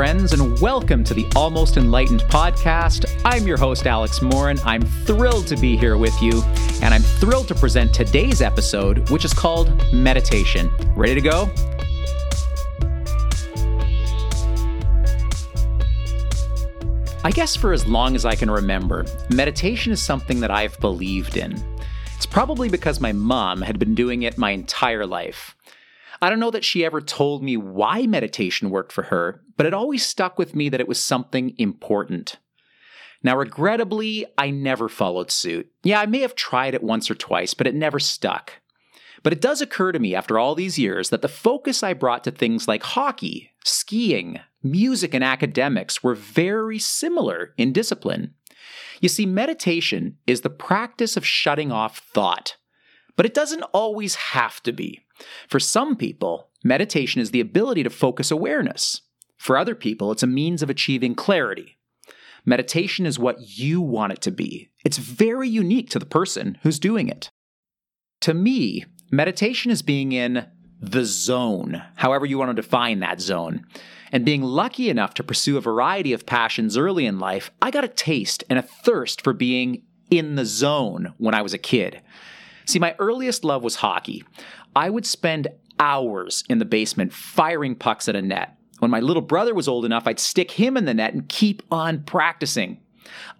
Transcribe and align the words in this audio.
friends, 0.00 0.32
and 0.32 0.58
welcome 0.62 1.04
to 1.04 1.12
the 1.12 1.26
Almost 1.36 1.76
Enlightened 1.76 2.22
podcast. 2.22 3.04
I'm 3.22 3.46
your 3.46 3.58
host, 3.58 3.86
Alex 3.86 4.22
Morin. 4.22 4.58
I'm 4.64 4.80
thrilled 4.80 5.46
to 5.48 5.56
be 5.58 5.76
here 5.76 5.98
with 5.98 6.22
you, 6.22 6.42
and 6.80 6.94
I'm 6.94 7.02
thrilled 7.02 7.48
to 7.48 7.54
present 7.54 7.92
today's 7.92 8.40
episode, 8.40 9.10
which 9.10 9.26
is 9.26 9.34
called 9.34 9.68
Meditation. 9.92 10.70
Ready 10.96 11.16
to 11.16 11.20
go? 11.20 11.50
I 17.22 17.30
guess 17.30 17.54
for 17.54 17.74
as 17.74 17.86
long 17.86 18.14
as 18.14 18.24
I 18.24 18.34
can 18.34 18.50
remember, 18.50 19.04
meditation 19.28 19.92
is 19.92 20.02
something 20.02 20.40
that 20.40 20.50
I've 20.50 20.80
believed 20.80 21.36
in. 21.36 21.62
It's 22.16 22.24
probably 22.24 22.70
because 22.70 23.02
my 23.02 23.12
mom 23.12 23.60
had 23.60 23.78
been 23.78 23.94
doing 23.94 24.22
it 24.22 24.38
my 24.38 24.52
entire 24.52 25.04
life. 25.04 25.54
I 26.22 26.28
don't 26.28 26.40
know 26.40 26.50
that 26.50 26.64
she 26.64 26.84
ever 26.84 27.00
told 27.00 27.42
me 27.42 27.56
why 27.56 28.06
meditation 28.06 28.70
worked 28.70 28.92
for 28.92 29.04
her, 29.04 29.42
but 29.56 29.66
it 29.66 29.74
always 29.74 30.04
stuck 30.04 30.38
with 30.38 30.54
me 30.54 30.68
that 30.68 30.80
it 30.80 30.88
was 30.88 31.00
something 31.00 31.54
important. 31.56 32.36
Now, 33.22 33.36
regrettably, 33.36 34.26
I 34.38 34.50
never 34.50 34.88
followed 34.88 35.30
suit. 35.30 35.70
Yeah, 35.82 36.00
I 36.00 36.06
may 36.06 36.20
have 36.20 36.34
tried 36.34 36.74
it 36.74 36.82
once 36.82 37.10
or 37.10 37.14
twice, 37.14 37.54
but 37.54 37.66
it 37.66 37.74
never 37.74 37.98
stuck. 37.98 38.54
But 39.22 39.32
it 39.32 39.40
does 39.40 39.60
occur 39.60 39.92
to 39.92 39.98
me 39.98 40.14
after 40.14 40.38
all 40.38 40.54
these 40.54 40.78
years 40.78 41.10
that 41.10 41.20
the 41.20 41.28
focus 41.28 41.82
I 41.82 41.92
brought 41.92 42.24
to 42.24 42.30
things 42.30 42.66
like 42.66 42.82
hockey, 42.82 43.50
skiing, 43.64 44.40
music, 44.62 45.12
and 45.12 45.22
academics 45.22 46.02
were 46.02 46.14
very 46.14 46.78
similar 46.78 47.52
in 47.58 47.72
discipline. 47.72 48.34
You 49.00 49.08
see, 49.08 49.26
meditation 49.26 50.16
is 50.26 50.40
the 50.40 50.50
practice 50.50 51.16
of 51.16 51.26
shutting 51.26 51.70
off 51.72 51.98
thought, 51.98 52.56
but 53.16 53.26
it 53.26 53.34
doesn't 53.34 53.62
always 53.74 54.14
have 54.14 54.62
to 54.62 54.72
be. 54.72 55.00
For 55.48 55.60
some 55.60 55.96
people, 55.96 56.48
meditation 56.64 57.20
is 57.20 57.30
the 57.30 57.40
ability 57.40 57.82
to 57.82 57.90
focus 57.90 58.30
awareness. 58.30 59.02
For 59.36 59.56
other 59.56 59.74
people, 59.74 60.12
it's 60.12 60.22
a 60.22 60.26
means 60.26 60.62
of 60.62 60.70
achieving 60.70 61.14
clarity. 61.14 61.78
Meditation 62.44 63.06
is 63.06 63.18
what 63.18 63.58
you 63.58 63.80
want 63.80 64.12
it 64.12 64.20
to 64.22 64.30
be. 64.30 64.70
It's 64.84 64.98
very 64.98 65.48
unique 65.48 65.90
to 65.90 65.98
the 65.98 66.06
person 66.06 66.58
who's 66.62 66.78
doing 66.78 67.08
it. 67.08 67.30
To 68.22 68.34
me, 68.34 68.84
meditation 69.10 69.70
is 69.70 69.82
being 69.82 70.12
in 70.12 70.46
the 70.80 71.04
zone, 71.04 71.82
however 71.96 72.24
you 72.24 72.38
want 72.38 72.50
to 72.50 72.62
define 72.62 73.00
that 73.00 73.20
zone. 73.20 73.66
And 74.12 74.24
being 74.24 74.42
lucky 74.42 74.90
enough 74.90 75.14
to 75.14 75.22
pursue 75.22 75.56
a 75.56 75.60
variety 75.60 76.12
of 76.12 76.26
passions 76.26 76.76
early 76.76 77.06
in 77.06 77.18
life, 77.18 77.50
I 77.62 77.70
got 77.70 77.84
a 77.84 77.88
taste 77.88 78.42
and 78.50 78.58
a 78.58 78.62
thirst 78.62 79.22
for 79.22 79.32
being 79.32 79.82
in 80.10 80.34
the 80.34 80.44
zone 80.44 81.14
when 81.18 81.34
I 81.34 81.42
was 81.42 81.54
a 81.54 81.58
kid. 81.58 82.02
See, 82.64 82.78
my 82.78 82.94
earliest 82.98 83.44
love 83.44 83.62
was 83.62 83.76
hockey. 83.76 84.24
I 84.74 84.90
would 84.90 85.06
spend 85.06 85.48
hours 85.78 86.44
in 86.48 86.58
the 86.58 86.64
basement 86.64 87.12
firing 87.12 87.74
pucks 87.74 88.08
at 88.08 88.16
a 88.16 88.22
net. 88.22 88.56
When 88.78 88.90
my 88.90 89.00
little 89.00 89.22
brother 89.22 89.54
was 89.54 89.68
old 89.68 89.84
enough, 89.84 90.06
I'd 90.06 90.18
stick 90.18 90.52
him 90.52 90.76
in 90.76 90.84
the 90.84 90.94
net 90.94 91.12
and 91.12 91.28
keep 91.28 91.62
on 91.70 92.02
practicing. 92.02 92.80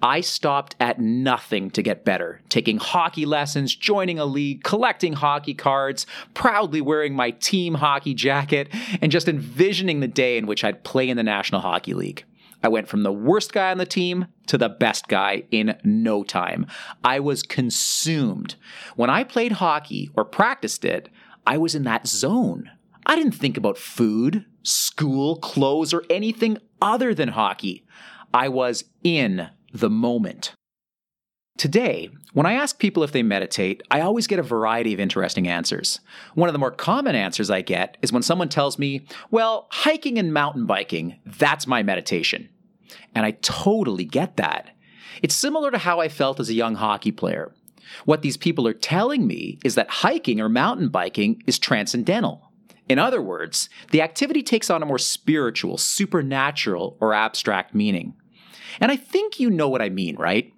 I 0.02 0.20
stopped 0.20 0.74
at 0.80 0.98
nothing 0.98 1.70
to 1.72 1.82
get 1.82 2.04
better, 2.04 2.40
taking 2.48 2.78
hockey 2.78 3.24
lessons, 3.24 3.74
joining 3.74 4.18
a 4.18 4.24
league, 4.24 4.64
collecting 4.64 5.12
hockey 5.12 5.55
cards, 5.55 6.06
proudly 6.34 6.80
wearing 6.80 7.14
my 7.14 7.30
team 7.30 7.74
hockey 7.74 8.14
jacket, 8.14 8.68
and 9.00 9.12
just 9.12 9.28
envisioning 9.28 10.00
the 10.00 10.08
day 10.08 10.36
in 10.36 10.46
which 10.46 10.64
I'd 10.64 10.84
play 10.84 11.08
in 11.08 11.16
the 11.16 11.22
National 11.22 11.60
Hockey 11.60 11.94
League. 11.94 12.24
I 12.62 12.69
went 12.69 12.89
from 12.89 13.03
the 13.03 13.12
worst 13.12 13.53
guy 13.53 13.70
on 13.70 13.78
the 13.78 13.86
team 13.86 14.27
to 14.47 14.58
the 14.58 14.69
best 14.69 15.08
guy 15.08 15.44
in 15.50 15.78
no 15.83 16.22
time. 16.22 16.67
I 17.02 17.20
was 17.20 17.42
consumed. 17.42 18.56
When 18.97 19.11
I 19.11 19.25
played 19.25 19.52
hockey 19.52 20.11
or 20.17 20.25
practiced 20.25 20.84
it, 20.84 21.08
I 21.47 21.56
was 21.56 21.75
in 21.75 21.84
that 21.84 22.06
zone. 22.06 22.70
I 23.06 23.17
didn't 23.17 23.33
think 23.33 23.56
about 23.56 23.78
food, 23.78 24.44
school, 24.62 25.36
clothes, 25.36 25.95
or 25.95 26.05
anything 26.11 26.58
other 26.83 27.14
than 27.14 27.29
hockey. 27.29 27.86
I 28.33 28.48
was 28.48 28.84
in 29.02 29.48
the 29.73 29.90
moment. 29.90 30.52
Today, 31.61 32.08
when 32.33 32.46
I 32.46 32.55
ask 32.55 32.79
people 32.79 33.02
if 33.02 33.13
they 33.13 33.23
meditate, 33.23 33.83
I 33.90 34.01
always 34.01 34.27
get 34.27 34.39
a 34.39 34.42
variety 34.42 34.95
of 34.95 35.01
interesting 35.01 35.46
answers. 35.46 36.01
One 36.34 36.48
of 36.48 36.55
the 36.55 36.58
more 36.58 36.70
common 36.70 37.14
answers 37.14 37.51
I 37.51 37.61
get 37.61 37.98
is 38.01 38.13
when 38.13 38.23
someone 38.23 38.48
tells 38.48 38.79
me, 38.79 39.05
well, 39.30 39.67
hiking 39.70 40.18
and 40.18 40.33
mountain 40.33 40.64
biking, 40.64 41.17
that's 41.27 41.67
my 41.67 41.83
meditation. 41.83 42.48
And 43.14 43.27
I 43.27 43.33
totally 43.33 44.05
get 44.05 44.36
that. 44.36 44.70
It's 45.23 45.34
similar 45.34 45.70
to 45.70 45.78
how 45.78 46.01
I 46.01 46.08
felt 46.08 46.40
as 46.40 46.48
a 46.48 46.55
young 46.55 46.77
hockey 46.77 47.12
player. 47.12 47.52
What 48.05 48.23
these 48.23 48.36
people 48.36 48.67
are 48.67 48.73
telling 48.73 49.27
me 49.27 49.58
is 49.64 49.74
that 49.74 49.90
hiking 49.90 50.40
or 50.40 50.48
mountain 50.48 50.89
biking 50.89 51.42
is 51.46 51.58
transcendental. 51.58 52.51
In 52.89 52.98
other 52.98 53.23
words, 53.23 53.68
the 53.90 54.02
activity 54.02 54.42
takes 54.42 54.70
on 54.70 54.83
a 54.83 54.86
more 54.86 54.98
spiritual, 54.98 55.77
supernatural, 55.77 56.96
or 57.01 57.14
abstract 57.14 57.74
meaning. 57.74 58.14
And 58.80 58.90
I 58.90 58.96
think 58.96 59.39
you 59.39 59.51
know 59.51 59.68
what 59.68 59.83
I 59.83 59.89
mean, 59.89 60.17
right? 60.17 60.52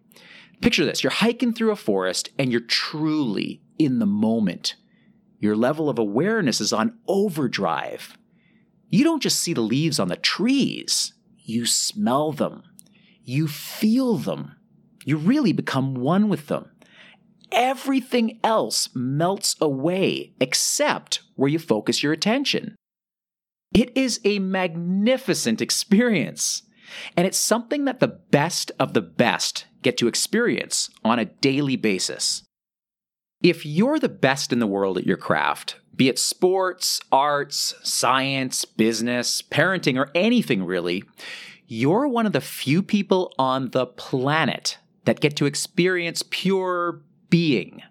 Picture 0.60 0.84
this 0.84 1.02
you're 1.02 1.10
hiking 1.10 1.52
through 1.52 1.72
a 1.72 1.76
forest 1.76 2.30
and 2.38 2.50
you're 2.50 2.60
truly 2.60 3.62
in 3.78 3.98
the 3.98 4.06
moment. 4.06 4.76
Your 5.40 5.56
level 5.56 5.90
of 5.90 5.98
awareness 5.98 6.60
is 6.60 6.72
on 6.72 6.98
overdrive. 7.08 8.16
You 8.88 9.04
don't 9.04 9.22
just 9.22 9.40
see 9.40 9.54
the 9.54 9.60
leaves 9.60 9.98
on 9.98 10.08
the 10.08 10.16
trees, 10.16 11.14
you 11.44 11.66
smell 11.66 12.32
them, 12.32 12.62
you 13.24 13.48
feel 13.48 14.16
them, 14.16 14.56
you 15.04 15.16
really 15.16 15.52
become 15.52 15.94
one 15.94 16.28
with 16.28 16.46
them. 16.46 16.70
Everything 17.50 18.40
else 18.42 18.88
melts 18.94 19.56
away 19.60 20.32
except 20.40 21.20
where 21.34 21.50
you 21.50 21.58
focus 21.58 22.02
your 22.02 22.12
attention. 22.12 22.76
It 23.74 23.96
is 23.96 24.20
a 24.24 24.38
magnificent 24.38 25.60
experience. 25.60 26.62
And 27.16 27.26
it's 27.26 27.38
something 27.38 27.84
that 27.84 28.00
the 28.00 28.08
best 28.08 28.72
of 28.78 28.92
the 28.92 29.00
best 29.00 29.66
get 29.82 29.96
to 29.98 30.08
experience 30.08 30.90
on 31.04 31.18
a 31.18 31.24
daily 31.24 31.76
basis. 31.76 32.42
If 33.42 33.66
you're 33.66 33.98
the 33.98 34.08
best 34.08 34.52
in 34.52 34.60
the 34.60 34.66
world 34.66 34.98
at 34.98 35.06
your 35.06 35.16
craft, 35.16 35.80
be 35.96 36.08
it 36.08 36.18
sports, 36.18 37.00
arts, 37.10 37.74
science, 37.82 38.64
business, 38.64 39.42
parenting, 39.42 39.98
or 39.98 40.10
anything 40.14 40.64
really, 40.64 41.02
you're 41.66 42.06
one 42.06 42.26
of 42.26 42.32
the 42.32 42.40
few 42.40 42.82
people 42.82 43.32
on 43.38 43.70
the 43.70 43.86
planet 43.86 44.78
that 45.06 45.20
get 45.20 45.36
to 45.36 45.46
experience 45.46 46.22
pure 46.30 47.02
being. 47.30 47.82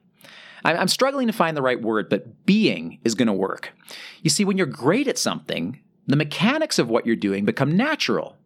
I'm 0.63 0.87
struggling 0.87 1.27
to 1.27 1.33
find 1.33 1.57
the 1.57 1.61
right 1.61 1.81
word, 1.81 2.09
but 2.09 2.45
being 2.45 2.99
is 3.03 3.15
going 3.15 3.27
to 3.27 3.33
work. 3.33 3.73
You 4.21 4.29
see, 4.29 4.45
when 4.45 4.57
you're 4.57 4.67
great 4.67 5.07
at 5.07 5.17
something, 5.17 5.79
the 6.07 6.15
mechanics 6.15 6.77
of 6.79 6.89
what 6.89 7.05
you're 7.05 7.15
doing 7.15 7.45
become 7.45 7.75
natural. 7.75 8.37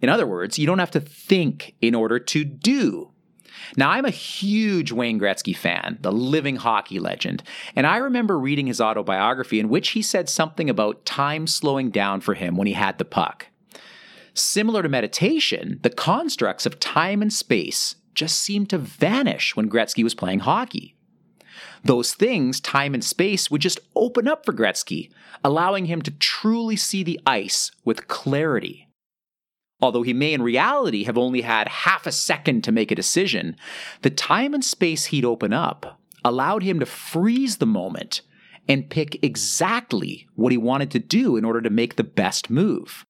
In 0.00 0.08
other 0.08 0.26
words, 0.26 0.58
you 0.58 0.66
don't 0.66 0.78
have 0.78 0.92
to 0.92 1.00
think 1.00 1.74
in 1.80 1.94
order 1.94 2.18
to 2.18 2.44
do. 2.44 3.10
Now, 3.76 3.90
I'm 3.90 4.04
a 4.04 4.10
huge 4.10 4.92
Wayne 4.92 5.18
Gretzky 5.18 5.56
fan, 5.56 5.98
the 6.00 6.12
living 6.12 6.56
hockey 6.56 6.98
legend, 6.98 7.42
and 7.74 7.86
I 7.86 7.98
remember 7.98 8.38
reading 8.38 8.66
his 8.66 8.80
autobiography 8.80 9.60
in 9.60 9.68
which 9.68 9.90
he 9.90 10.02
said 10.02 10.28
something 10.28 10.70
about 10.70 11.04
time 11.04 11.46
slowing 11.46 11.90
down 11.90 12.20
for 12.20 12.34
him 12.34 12.56
when 12.56 12.66
he 12.66 12.74
had 12.74 12.98
the 12.98 13.04
puck. 13.04 13.48
Similar 14.34 14.82
to 14.82 14.88
meditation, 14.88 15.78
the 15.82 15.90
constructs 15.90 16.66
of 16.66 16.80
time 16.80 17.22
and 17.22 17.32
space 17.32 17.96
just 18.14 18.38
seemed 18.38 18.70
to 18.70 18.78
vanish 18.78 19.54
when 19.54 19.70
Gretzky 19.70 20.02
was 20.02 20.14
playing 20.14 20.40
hockey. 20.40 20.96
Those 21.84 22.14
things, 22.14 22.60
time 22.60 22.94
and 22.94 23.04
space, 23.04 23.50
would 23.50 23.60
just 23.60 23.80
open 23.94 24.26
up 24.26 24.44
for 24.44 24.52
Gretzky, 24.52 25.10
allowing 25.44 25.86
him 25.86 26.02
to 26.02 26.10
truly 26.10 26.76
see 26.76 27.02
the 27.02 27.20
ice 27.26 27.70
with 27.84 28.08
clarity. 28.08 28.88
Although 29.84 30.00
he 30.00 30.14
may 30.14 30.32
in 30.32 30.40
reality 30.40 31.04
have 31.04 31.18
only 31.18 31.42
had 31.42 31.68
half 31.68 32.06
a 32.06 32.12
second 32.12 32.64
to 32.64 32.72
make 32.72 32.90
a 32.90 32.94
decision, 32.94 33.54
the 34.00 34.08
time 34.08 34.54
and 34.54 34.64
space 34.64 35.04
he'd 35.04 35.26
open 35.26 35.52
up 35.52 36.00
allowed 36.24 36.62
him 36.62 36.80
to 36.80 36.86
freeze 36.86 37.58
the 37.58 37.66
moment 37.66 38.22
and 38.66 38.88
pick 38.88 39.22
exactly 39.22 40.26
what 40.36 40.52
he 40.52 40.56
wanted 40.56 40.90
to 40.92 40.98
do 40.98 41.36
in 41.36 41.44
order 41.44 41.60
to 41.60 41.68
make 41.68 41.96
the 41.96 42.02
best 42.02 42.48
move. 42.48 43.04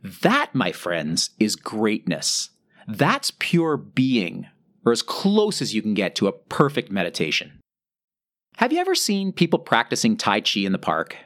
That, 0.00 0.54
my 0.54 0.70
friends, 0.70 1.30
is 1.40 1.56
greatness. 1.56 2.50
That's 2.86 3.32
pure 3.40 3.76
being, 3.76 4.46
or 4.86 4.92
as 4.92 5.02
close 5.02 5.60
as 5.60 5.74
you 5.74 5.82
can 5.82 5.94
get 5.94 6.14
to 6.14 6.28
a 6.28 6.32
perfect 6.32 6.92
meditation. 6.92 7.58
Have 8.58 8.72
you 8.72 8.78
ever 8.78 8.94
seen 8.94 9.32
people 9.32 9.58
practicing 9.58 10.16
Tai 10.16 10.42
Chi 10.42 10.60
in 10.60 10.70
the 10.70 10.78
park? 10.78 11.16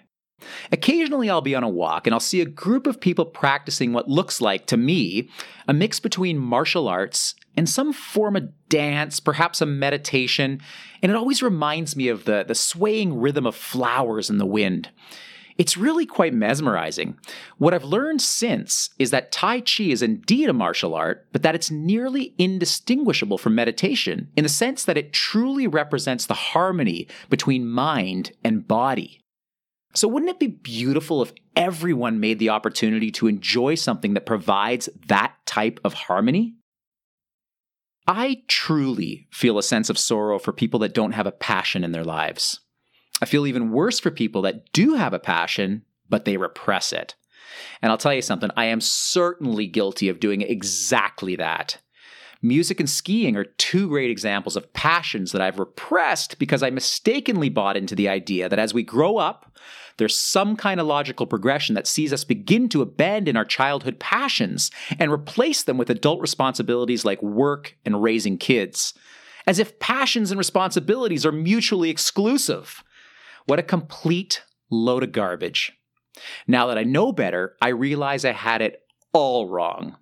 Occasionally, 0.72 1.30
I'll 1.30 1.40
be 1.40 1.54
on 1.54 1.64
a 1.64 1.68
walk 1.68 2.06
and 2.06 2.14
I'll 2.14 2.20
see 2.20 2.40
a 2.40 2.46
group 2.46 2.86
of 2.86 3.00
people 3.00 3.24
practicing 3.24 3.92
what 3.92 4.08
looks 4.08 4.40
like, 4.40 4.66
to 4.66 4.76
me, 4.76 5.28
a 5.68 5.72
mix 5.72 6.00
between 6.00 6.38
martial 6.38 6.88
arts 6.88 7.34
and 7.56 7.68
some 7.68 7.92
form 7.92 8.36
of 8.36 8.50
dance, 8.68 9.20
perhaps 9.20 9.60
a 9.60 9.66
meditation, 9.66 10.60
and 11.02 11.10
it 11.10 11.16
always 11.16 11.42
reminds 11.42 11.94
me 11.96 12.08
of 12.08 12.24
the, 12.24 12.44
the 12.46 12.54
swaying 12.54 13.20
rhythm 13.20 13.46
of 13.46 13.54
flowers 13.54 14.28
in 14.30 14.38
the 14.38 14.46
wind. 14.46 14.90
It's 15.56 15.76
really 15.76 16.04
quite 16.04 16.34
mesmerizing. 16.34 17.16
What 17.58 17.74
I've 17.74 17.84
learned 17.84 18.20
since 18.20 18.90
is 18.98 19.12
that 19.12 19.30
Tai 19.30 19.60
Chi 19.60 19.84
is 19.84 20.02
indeed 20.02 20.48
a 20.48 20.52
martial 20.52 20.94
art, 20.94 21.26
but 21.30 21.42
that 21.42 21.54
it's 21.54 21.70
nearly 21.70 22.34
indistinguishable 22.38 23.38
from 23.38 23.54
meditation 23.54 24.30
in 24.36 24.42
the 24.42 24.48
sense 24.48 24.84
that 24.84 24.98
it 24.98 25.12
truly 25.12 25.68
represents 25.68 26.26
the 26.26 26.34
harmony 26.34 27.06
between 27.30 27.68
mind 27.68 28.32
and 28.42 28.66
body. 28.66 29.20
So, 29.94 30.08
wouldn't 30.08 30.30
it 30.30 30.40
be 30.40 30.48
beautiful 30.48 31.22
if 31.22 31.32
everyone 31.54 32.20
made 32.20 32.38
the 32.40 32.50
opportunity 32.50 33.10
to 33.12 33.28
enjoy 33.28 33.76
something 33.76 34.14
that 34.14 34.26
provides 34.26 34.88
that 35.06 35.34
type 35.46 35.78
of 35.84 35.94
harmony? 35.94 36.56
I 38.06 38.42
truly 38.48 39.28
feel 39.30 39.56
a 39.56 39.62
sense 39.62 39.88
of 39.88 39.98
sorrow 39.98 40.38
for 40.38 40.52
people 40.52 40.80
that 40.80 40.94
don't 40.94 41.12
have 41.12 41.26
a 41.26 41.32
passion 41.32 41.84
in 41.84 41.92
their 41.92 42.04
lives. 42.04 42.60
I 43.22 43.26
feel 43.26 43.46
even 43.46 43.70
worse 43.70 44.00
for 44.00 44.10
people 44.10 44.42
that 44.42 44.72
do 44.72 44.94
have 44.94 45.14
a 45.14 45.18
passion, 45.18 45.84
but 46.08 46.24
they 46.24 46.36
repress 46.36 46.92
it. 46.92 47.14
And 47.80 47.90
I'll 47.90 47.98
tell 47.98 48.12
you 48.12 48.20
something, 48.20 48.50
I 48.56 48.66
am 48.66 48.80
certainly 48.80 49.66
guilty 49.66 50.08
of 50.08 50.20
doing 50.20 50.42
exactly 50.42 51.36
that. 51.36 51.78
Music 52.42 52.78
and 52.78 52.90
skiing 52.90 53.36
are 53.36 53.44
two 53.44 53.88
great 53.88 54.10
examples 54.10 54.56
of 54.56 54.70
passions 54.74 55.32
that 55.32 55.40
I've 55.40 55.58
repressed 55.58 56.38
because 56.38 56.62
I 56.62 56.68
mistakenly 56.68 57.48
bought 57.48 57.76
into 57.76 57.94
the 57.94 58.08
idea 58.08 58.50
that 58.50 58.58
as 58.58 58.74
we 58.74 58.82
grow 58.82 59.16
up, 59.16 59.56
there's 59.96 60.18
some 60.18 60.56
kind 60.56 60.80
of 60.80 60.86
logical 60.86 61.26
progression 61.26 61.74
that 61.74 61.86
sees 61.86 62.12
us 62.12 62.24
begin 62.24 62.68
to 62.70 62.82
abandon 62.82 63.36
our 63.36 63.44
childhood 63.44 63.98
passions 63.98 64.70
and 64.98 65.12
replace 65.12 65.62
them 65.62 65.78
with 65.78 65.90
adult 65.90 66.20
responsibilities 66.20 67.04
like 67.04 67.22
work 67.22 67.76
and 67.84 68.02
raising 68.02 68.38
kids. 68.38 68.94
As 69.46 69.58
if 69.58 69.78
passions 69.78 70.30
and 70.30 70.38
responsibilities 70.38 71.26
are 71.26 71.32
mutually 71.32 71.90
exclusive. 71.90 72.82
What 73.46 73.58
a 73.58 73.62
complete 73.62 74.42
load 74.70 75.02
of 75.02 75.12
garbage. 75.12 75.72
Now 76.46 76.66
that 76.68 76.78
I 76.78 76.84
know 76.84 77.12
better, 77.12 77.56
I 77.60 77.68
realize 77.68 78.24
I 78.24 78.32
had 78.32 78.62
it 78.62 78.82
all 79.12 79.48
wrong. 79.48 79.96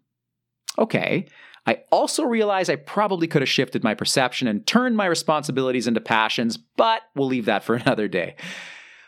Okay, 0.79 1.27
I 1.67 1.81
also 1.91 2.25
realize 2.25 2.69
I 2.69 2.77
probably 2.77 3.27
could 3.27 3.43
have 3.43 3.49
shifted 3.49 3.85
my 3.85 3.94
perception 3.94 4.49
and 4.49 4.67
turned 4.67 4.97
my 4.97 5.06
responsibilities 5.06 5.87
into 5.87 6.00
passions, 6.00 6.56
but 6.56 7.03
we'll 7.15 7.29
leave 7.29 7.44
that 7.44 7.62
for 7.62 7.75
another 7.77 8.09
day. 8.09 8.37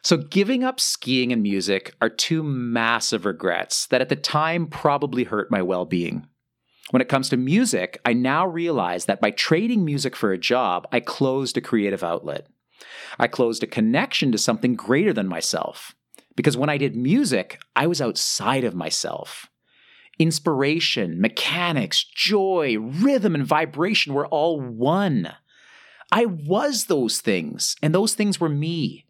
So, 0.05 0.19
giving 0.19 0.63
up 0.63 0.81
skiing 0.81 1.33
and 1.33 1.43
music 1.43 1.95
are 2.03 2.11
two 2.11 2.43
massive 2.43 3.25
regrets 3.25 3.87
that 3.87 4.03
at 4.03 4.11
the 4.11 4.17
time 4.17 4.67
probably 4.67 5.25
hurt 5.25 5.51
my 5.51 5.63
well 5.63 5.87
being. 5.87 6.27
When 6.91 7.01
it 7.01 7.09
comes 7.09 7.31
to 7.31 7.39
music, 7.39 7.99
I 8.05 8.13
now 8.13 8.47
realize 8.47 9.07
that 9.07 9.23
by 9.23 9.31
trading 9.31 9.83
music 9.83 10.15
for 10.15 10.31
a 10.31 10.39
job, 10.39 10.87
I 10.93 11.01
closed 11.01 11.57
a 11.57 11.63
creative 11.63 12.05
outlet. 12.05 12.47
I 13.19 13.29
closed 13.29 13.63
a 13.63 13.67
connection 13.67 14.31
to 14.33 14.39
something 14.39 14.75
greater 14.75 15.15
than 15.15 15.27
myself. 15.27 15.95
Because 16.37 16.57
when 16.57 16.69
I 16.69 16.77
did 16.77 16.95
music, 16.95 17.59
I 17.75 17.87
was 17.87 18.03
outside 18.03 18.65
of 18.65 18.75
myself. 18.75 19.49
Inspiration, 20.19 21.19
mechanics, 21.19 22.05
joy, 22.05 22.77
rhythm, 22.79 23.35
and 23.35 23.47
vibration 23.47 24.13
were 24.13 24.27
all 24.27 24.61
one. 24.61 25.33
I 26.13 26.27
was 26.27 26.85
those 26.85 27.23
things, 27.23 27.75
and 27.83 27.95
those 27.95 28.15
things 28.15 28.39
were 28.39 28.51
me. 28.51 29.04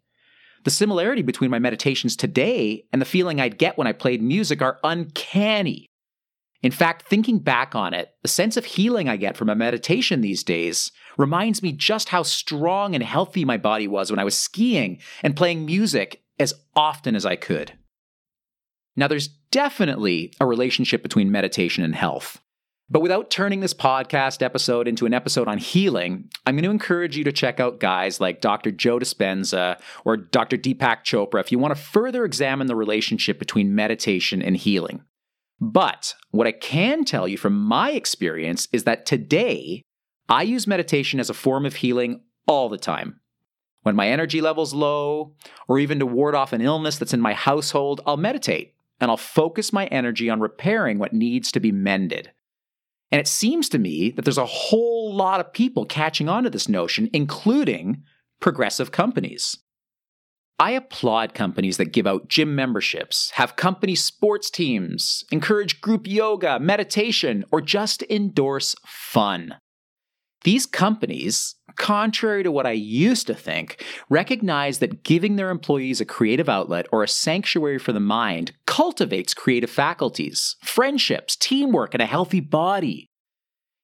The 0.65 0.71
similarity 0.71 1.21
between 1.21 1.51
my 1.51 1.59
meditations 1.59 2.15
today 2.15 2.85
and 2.91 2.99
the 2.99 3.05
feeling 3.05 3.39
I'd 3.39 3.59
get 3.59 3.77
when 3.77 3.85
I 3.85 3.93
played 3.93 4.21
music 4.21 4.63
are 4.63 4.79
uncanny. 4.83 5.85
In 6.63 6.71
fact, 6.71 7.03
thinking 7.07 7.37
back 7.37 7.75
on 7.75 7.93
it, 7.93 8.09
the 8.23 8.27
sense 8.27 8.57
of 8.57 8.65
healing 8.65 9.07
I 9.07 9.17
get 9.17 9.37
from 9.37 9.47
a 9.47 9.55
meditation 9.55 10.21
these 10.21 10.43
days 10.43 10.91
reminds 11.19 11.61
me 11.61 11.71
just 11.71 12.09
how 12.09 12.23
strong 12.23 12.95
and 12.95 13.03
healthy 13.03 13.45
my 13.45 13.57
body 13.57 13.87
was 13.87 14.09
when 14.09 14.17
I 14.17 14.23
was 14.23 14.35
skiing 14.35 14.99
and 15.21 15.35
playing 15.35 15.67
music 15.67 16.23
as 16.39 16.55
often 16.75 17.15
as 17.15 17.27
I 17.27 17.35
could. 17.35 17.73
Now, 18.95 19.07
there's 19.07 19.27
definitely 19.27 20.33
a 20.39 20.47
relationship 20.47 21.03
between 21.03 21.31
meditation 21.31 21.83
and 21.83 21.93
health. 21.93 22.41
But 22.87 23.01
without 23.01 23.31
turning 23.31 23.61
this 23.61 23.73
podcast 23.73 24.43
episode 24.43 24.87
into 24.87 25.07
an 25.07 25.13
episode 25.13 25.47
on 25.47 25.57
healing, 25.57 26.29
I'm 26.45 26.55
going 26.55 26.65
to 26.65 26.69
encourage 26.69 27.17
you 27.17 27.23
to 27.23 27.31
check 27.31 27.59
out 27.59 27.79
guys 27.79 28.19
like 28.19 28.41
Dr. 28.41 28.69
Joe 28.69 28.99
Dispenza 28.99 29.79
or 30.03 30.17
Dr. 30.17 30.55
Deepak 30.55 31.03
Chopra 31.03 31.39
if 31.39 31.51
you 31.51 31.57
want 31.57 31.75
to 31.75 31.81
further 31.81 32.25
examine 32.25 32.67
the 32.67 32.75
relationship 32.75 33.39
between 33.39 33.73
meditation 33.73 34.39
and 34.39 34.55
healing. 34.55 35.01
But 35.59 36.13
what 36.29 36.45
I 36.45 36.51
can 36.51 37.05
tell 37.05 37.27
you 37.27 37.37
from 37.37 37.57
my 37.57 37.91
experience 37.91 38.67
is 38.71 38.83
that 38.83 39.07
today, 39.07 39.81
I 40.29 40.43
use 40.43 40.67
meditation 40.67 41.19
as 41.19 41.29
a 41.31 41.35
form 41.35 41.65
of 41.65 41.77
healing 41.77 42.21
all 42.47 42.69
the 42.69 42.77
time. 42.77 43.19
When 43.81 43.95
my 43.95 44.09
energy 44.09 44.41
level's 44.41 44.75
low, 44.75 45.33
or 45.67 45.79
even 45.79 45.97
to 45.99 46.05
ward 46.05 46.35
off 46.35 46.53
an 46.53 46.61
illness 46.61 46.97
that's 46.97 47.13
in 47.13 47.21
my 47.21 47.33
household, 47.33 48.01
I'll 48.05 48.17
meditate 48.17 48.75
and 48.99 49.09
I'll 49.09 49.17
focus 49.17 49.73
my 49.73 49.87
energy 49.87 50.29
on 50.29 50.39
repairing 50.39 50.99
what 50.99 51.13
needs 51.13 51.51
to 51.51 51.59
be 51.59 51.71
mended. 51.71 52.31
And 53.11 53.19
it 53.19 53.27
seems 53.27 53.69
to 53.69 53.79
me 53.79 54.11
that 54.11 54.23
there's 54.25 54.37
a 54.37 54.45
whole 54.45 55.13
lot 55.13 55.39
of 55.39 55.53
people 55.53 55.85
catching 55.85 56.27
on 56.27 56.43
to 56.43 56.49
this 56.49 56.67
notion, 56.67 57.09
including 57.13 58.03
progressive 58.39 58.91
companies. 58.91 59.57
I 60.57 60.71
applaud 60.71 61.33
companies 61.33 61.77
that 61.77 61.91
give 61.91 62.07
out 62.07 62.29
gym 62.29 62.55
memberships, 62.55 63.29
have 63.31 63.57
company 63.57 63.93
sports 63.93 64.49
teams, 64.49 65.25
encourage 65.29 65.81
group 65.81 66.07
yoga, 66.07 66.59
meditation, 66.59 67.43
or 67.51 67.59
just 67.59 68.03
endorse 68.03 68.73
fun. 68.85 69.55
These 70.45 70.65
companies, 70.65 71.55
contrary 71.75 72.43
to 72.43 72.51
what 72.51 72.65
I 72.65 72.71
used 72.71 73.27
to 73.27 73.33
think, 73.33 73.83
recognize 74.09 74.79
that 74.79 75.03
giving 75.03 75.35
their 75.35 75.49
employees 75.49 76.01
a 76.01 76.05
creative 76.05 76.49
outlet 76.49 76.87
or 76.91 77.03
a 77.03 77.07
sanctuary 77.07 77.79
for 77.79 77.93
the 77.93 77.99
mind 77.99 78.53
cultivates 78.65 79.33
creative 79.33 79.69
faculties, 79.69 80.55
friendships, 80.63 81.35
teamwork, 81.35 81.93
and 81.93 82.01
a 82.01 82.07
healthy 82.07 82.39
body. 82.39 83.09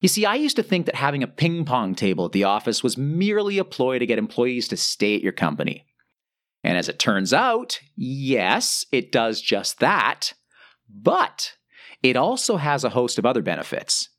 You 0.02 0.08
see, 0.08 0.26
I 0.26 0.36
used 0.36 0.56
to 0.56 0.64
think 0.64 0.88
that 0.88 0.96
having 0.96 1.22
a 1.22 1.28
ping 1.28 1.64
pong 1.64 1.94
table 1.94 2.26
at 2.26 2.32
the 2.32 2.44
office 2.44 2.84
was 2.84 2.98
merely 2.98 3.60
a 3.60 3.64
ploy 3.64 4.00
to 4.00 4.06
get 4.06 4.18
employees 4.18 4.68
to 4.70 4.78
stay 4.78 5.16
at 5.16 5.22
your 5.22 5.32
company. 5.32 5.86
And 6.64 6.78
as 6.78 6.90
it 6.90 7.00
turns 7.00 7.34
out, 7.34 7.80
yes, 7.96 8.86
it 8.92 9.12
does 9.12 9.42
just 9.42 9.80
that, 9.80 10.34
but 10.90 11.54
it 12.04 12.16
also 12.16 12.58
has 12.58 12.84
a 12.84 12.90
host 12.90 13.20
of 13.20 13.26
other 13.26 13.42
benefits. 13.42 14.10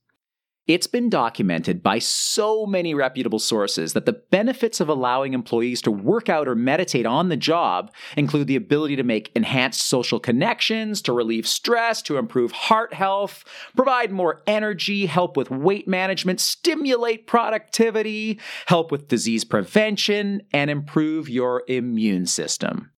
It's 0.68 0.86
been 0.86 1.10
documented 1.10 1.82
by 1.82 1.98
so 1.98 2.66
many 2.66 2.94
reputable 2.94 3.40
sources 3.40 3.94
that 3.94 4.06
the 4.06 4.12
benefits 4.12 4.78
of 4.78 4.88
allowing 4.88 5.34
employees 5.34 5.82
to 5.82 5.90
work 5.90 6.28
out 6.28 6.46
or 6.46 6.54
meditate 6.54 7.04
on 7.04 7.28
the 7.28 7.36
job 7.36 7.92
include 8.16 8.46
the 8.46 8.54
ability 8.54 8.94
to 8.94 9.02
make 9.02 9.32
enhanced 9.34 9.82
social 9.82 10.20
connections, 10.20 11.02
to 11.02 11.12
relieve 11.12 11.48
stress, 11.48 12.00
to 12.02 12.16
improve 12.16 12.52
heart 12.52 12.94
health, 12.94 13.44
provide 13.74 14.12
more 14.12 14.40
energy, 14.46 15.06
help 15.06 15.36
with 15.36 15.50
weight 15.50 15.88
management, 15.88 16.38
stimulate 16.38 17.26
productivity, 17.26 18.38
help 18.66 18.92
with 18.92 19.08
disease 19.08 19.44
prevention, 19.44 20.42
and 20.52 20.70
improve 20.70 21.28
your 21.28 21.64
immune 21.66 22.24
system. 22.24 22.92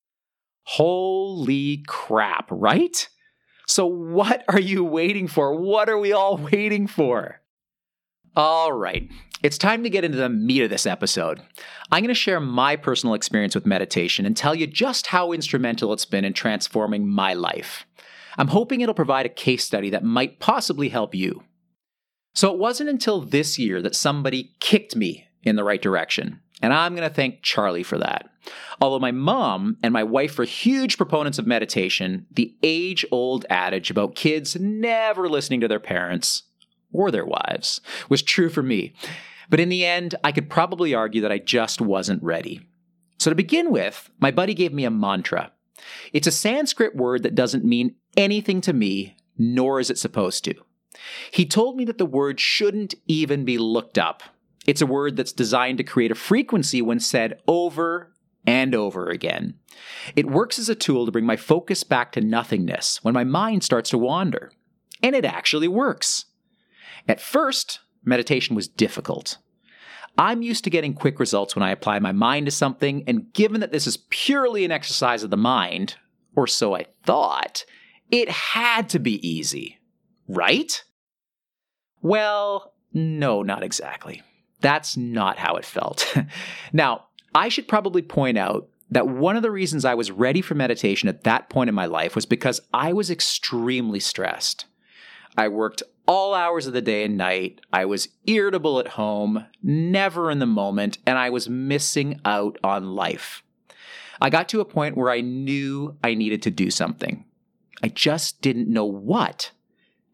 Holy 0.65 1.83
crap, 1.87 2.47
right? 2.51 3.09
So, 3.67 3.87
what 3.87 4.45
are 4.49 4.61
you 4.61 4.85
waiting 4.85 5.29
for? 5.29 5.59
What 5.59 5.89
are 5.89 5.99
we 5.99 6.13
all 6.13 6.37
waiting 6.37 6.87
for? 6.87 7.41
All 8.37 8.73
right, 8.73 9.09
it's 9.45 9.57
time 9.59 9.85
to 9.85 9.91
get 9.91 10.03
into 10.03 10.19
the 10.19 10.29
meat 10.29 10.63
of 10.63 10.71
this 10.71 10.87
episode. 10.87 11.41
I'm 11.93 12.03
going 12.03 12.09
to 12.09 12.15
share 12.15 12.41
my 12.41 12.75
personal 12.75 13.15
experience 13.15 13.55
with 13.55 13.65
meditation 13.65 14.27
and 14.27 14.37
tell 14.37 14.57
you 14.57 14.67
just 14.67 15.07
how 15.07 15.31
instrumental 15.31 15.93
it's 15.93 16.05
been 16.05 16.25
in 16.25 16.33
transforming 16.33 17.09
my 17.09 17.35
life. 17.35 17.87
I'm 18.37 18.49
hoping 18.49 18.81
it'll 18.81 18.93
provide 18.93 19.25
a 19.25 19.29
case 19.29 19.65
study 19.65 19.89
that 19.91 20.03
might 20.03 20.41
possibly 20.41 20.89
help 20.89 21.15
you. 21.15 21.45
So, 22.35 22.53
it 22.53 22.59
wasn't 22.59 22.91
until 22.91 23.21
this 23.21 23.57
year 23.57 23.81
that 23.83 23.95
somebody 23.95 24.57
kicked 24.59 24.97
me 24.97 25.29
in 25.45 25.55
the 25.55 25.63
right 25.63 25.81
direction. 25.81 26.41
And 26.61 26.75
I'm 26.75 26.97
going 26.97 27.09
to 27.09 27.15
thank 27.15 27.43
Charlie 27.43 27.85
for 27.85 27.99
that. 27.99 28.29
Although 28.81 28.99
my 28.99 29.13
mom 29.13 29.77
and 29.81 29.93
my 29.93 30.03
wife 30.03 30.39
were 30.39 30.45
huge 30.45 30.97
proponents 30.97 31.39
of 31.39 31.47
meditation, 31.47 32.27
the 32.33 32.57
age 32.65 33.05
old 33.13 33.47
adage 33.49 33.93
about 33.93 34.17
kids 34.17 34.57
never 34.59 35.29
listening 35.29 35.61
to 35.61 35.69
their 35.69 35.79
parents 35.79 36.43
or 36.95 37.11
their 37.11 37.27
wives 37.27 37.81
was 38.09 38.23
true 38.23 38.49
for 38.49 38.63
me. 38.63 38.95
But 39.51 39.61
in 39.61 39.69
the 39.69 39.85
end, 39.85 40.15
I 40.25 40.33
could 40.33 40.49
probably 40.49 40.95
argue 40.95 41.21
that 41.21 41.33
I 41.33 41.39
just 41.39 41.81
wasn't 41.81 42.23
ready. 42.23 42.67
So 43.19 43.31
to 43.31 43.37
begin 43.37 43.71
with, 43.71 44.11
my 44.19 44.31
buddy 44.31 44.55
gave 44.55 44.73
me 44.73 44.85
a 44.85 44.91
mantra. 44.91 45.53
It's 46.13 46.27
a 46.27 46.33
Sanskrit 46.33 46.97
word 46.97 47.23
that 47.23 47.35
doesn't 47.35 47.65
mean 47.65 47.97
anything 48.17 48.61
to 48.63 48.73
me, 48.73 49.17
nor 49.37 49.81
is 49.81 49.91
it 49.91 49.99
supposed 49.99 50.45
to. 50.45 50.55
He 51.31 51.45
told 51.45 51.77
me 51.77 51.85
that 51.85 51.99
the 51.99 52.07
word 52.07 52.41
shouldn't 52.41 52.95
even 53.07 53.45
be 53.45 53.59
looked 53.59 53.99
up. 53.99 54.23
It's 54.67 54.81
a 54.81 54.87
word 54.87 55.17
that's 55.17 55.33
designed 55.33 55.79
to 55.79 55.85
create 55.85 56.11
a 56.11 56.15
frequency 56.15 56.81
when 56.81 57.01
said 57.01 57.41
over 57.47 58.13
and 58.47 58.75
over 58.75 59.09
again. 59.09 59.55
It 60.17 60.31
works 60.31 60.59
as 60.59 60.69
a 60.69 60.75
tool 60.75 61.07
to 61.07 61.13
bring 61.13 61.27
my 61.27 61.37
focus 61.37 61.83
back 61.83 62.13
to 62.13 62.21
nothingness 62.21 63.03
when 63.03 63.15
my 63.15 63.25
mind 63.25 63.65
starts 63.65 63.91
to 63.91 63.99
wander. 63.99 64.53
And 65.03 65.15
it 65.15 65.25
actually 65.25 65.69
works. 65.69 66.27
At 67.09 67.21
first, 67.21 67.81
meditation 68.05 68.57
was 68.57 68.69
difficult. 68.69 69.39
I'm 70.17 70.43
used 70.43 70.65
to 70.65 70.71
getting 70.71 70.95
quick 70.95 71.19
results 71.19 71.57
when 71.57 71.63
I 71.63 71.71
apply 71.71 71.99
my 71.99 72.13
mind 72.13 72.47
to 72.47 72.53
something, 72.53 73.03
and 73.07 73.33
given 73.33 73.61
that 73.61 73.73
this 73.73 73.87
is 73.87 73.99
purely 74.11 74.65
an 74.65 74.71
exercise 74.71 75.23
of 75.23 75.31
the 75.31 75.37
mind, 75.37 75.97
or 76.37 76.47
so 76.47 76.75
I 76.75 76.87
thought, 77.05 77.65
it 78.11 78.29
had 78.29 78.89
to 78.91 78.99
be 78.99 79.27
easy. 79.27 79.79
Right? 80.29 80.85
Well, 82.01 82.75
no, 82.93 83.43
not 83.43 83.63
exactly. 83.63 84.23
That's 84.61 84.97
not 84.97 85.39
how 85.39 85.57
it 85.57 85.65
felt. 85.65 86.17
now, 86.73 87.07
I 87.35 87.49
should 87.49 87.67
probably 87.67 88.03
point 88.03 88.39
out 88.39 88.69
that 88.91 89.09
one 89.09 89.37
of 89.37 89.43
the 89.43 89.51
reasons 89.51 89.85
I 89.85 89.95
was 89.95 90.11
ready 90.11 90.41
for 90.41 90.55
meditation 90.55 91.09
at 91.09 91.25
that 91.25 91.51
point 91.51 91.69
in 91.69 91.75
my 91.75 91.87
life 91.87 92.15
was 92.15 92.27
because 92.27 92.61
I 92.73 92.93
was 92.93 93.11
extremely 93.11 94.01
stressed. 94.01 94.67
I 95.37 95.49
worked 95.49 95.83
all 96.07 96.35
hours 96.35 96.67
of 96.67 96.73
the 96.73 96.83
day 96.83 97.05
and 97.05 97.17
night. 97.17 97.61
I 97.73 97.85
was 97.87 98.09
irritable 98.27 98.79
at 98.79 98.89
home, 98.89 99.47
never 99.63 100.31
in 100.31 100.39
the 100.39 100.47
moment, 100.47 100.99
and 101.07 101.19
I 101.19 101.31
was 101.31 101.49
missing 101.49 102.21
out 102.25 102.59
on 102.63 102.95
life. 102.95 103.43
I 104.21 104.31
got 104.31 104.49
to 104.51 104.61
a 104.61 104.65
point 104.65 104.97
where 104.97 105.11
I 105.11 105.21
knew 105.21 105.97
I 106.05 106.15
needed 106.15 106.43
to 106.43 106.51
do 106.51 106.71
something. 106.71 107.25
I 107.83 107.89
just 107.89 108.41
didn't 108.41 108.73
know 108.73 108.85
what. 108.85 109.51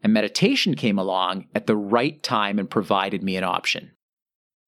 And 0.03 0.13
meditation 0.13 0.75
came 0.75 0.97
along 0.97 1.45
at 1.53 1.67
the 1.67 1.75
right 1.75 2.21
time 2.23 2.57
and 2.57 2.69
provided 2.69 3.21
me 3.21 3.35
an 3.35 3.43
option. 3.43 3.91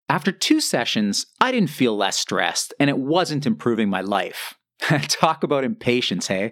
After 0.07 0.31
two 0.31 0.61
sessions, 0.61 1.25
I 1.41 1.51
didn't 1.51 1.71
feel 1.71 1.95
less 1.95 2.19
stressed, 2.19 2.73
and 2.79 2.89
it 2.89 2.99
wasn't 2.99 3.47
improving 3.47 3.89
my 3.89 4.01
life. 4.01 4.53
Talk 4.79 5.43
about 5.43 5.63
impatience, 5.63 6.27
hey? 6.27 6.51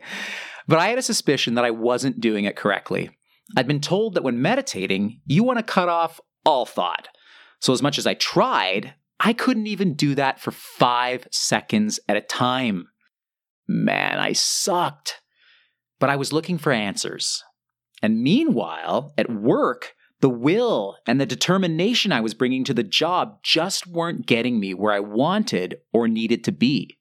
But 0.67 0.79
I 0.79 0.87
had 0.87 0.97
a 0.97 1.03
suspicion 1.03 1.53
that 1.55 1.65
I 1.65 1.71
wasn't 1.71 2.21
doing 2.21 2.45
it 2.45 2.55
correctly. 2.55 3.11
I'd 3.55 3.67
been 3.67 3.81
told 3.81 4.13
that 4.13 4.23
when 4.23 4.41
meditating, 4.41 5.21
you 5.25 5.43
want 5.43 5.59
to 5.59 5.63
cut 5.63 5.89
off 5.89 6.19
all 6.45 6.65
thought. 6.65 7.07
So, 7.59 7.73
as 7.73 7.81
much 7.81 7.97
as 7.97 8.07
I 8.07 8.13
tried, 8.15 8.95
I 9.19 9.33
couldn't 9.33 9.67
even 9.67 9.93
do 9.93 10.15
that 10.15 10.39
for 10.39 10.51
five 10.51 11.27
seconds 11.31 11.99
at 12.07 12.17
a 12.17 12.21
time. 12.21 12.87
Man, 13.67 14.19
I 14.19 14.33
sucked. 14.33 15.21
But 15.99 16.09
I 16.09 16.15
was 16.15 16.33
looking 16.33 16.57
for 16.57 16.71
answers. 16.71 17.43
And 18.01 18.23
meanwhile, 18.23 19.13
at 19.17 19.31
work, 19.31 19.93
the 20.21 20.29
will 20.29 20.97
and 21.05 21.21
the 21.21 21.25
determination 21.25 22.11
I 22.11 22.21
was 22.21 22.33
bringing 22.33 22.63
to 22.63 22.73
the 22.73 22.83
job 22.83 23.43
just 23.43 23.85
weren't 23.85 24.25
getting 24.25 24.59
me 24.59 24.73
where 24.73 24.93
I 24.93 24.99
wanted 24.99 25.77
or 25.93 26.07
needed 26.07 26.43
to 26.45 26.51
be. 26.51 26.97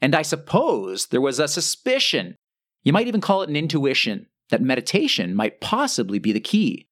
And 0.00 0.14
I 0.14 0.22
suppose 0.22 1.06
there 1.06 1.20
was 1.20 1.38
a 1.38 1.48
suspicion, 1.48 2.36
you 2.82 2.92
might 2.92 3.06
even 3.06 3.20
call 3.20 3.42
it 3.42 3.48
an 3.48 3.56
intuition, 3.56 4.26
that 4.50 4.62
meditation 4.62 5.34
might 5.34 5.60
possibly 5.60 6.18
be 6.18 6.32
the 6.32 6.40
key. 6.40 6.88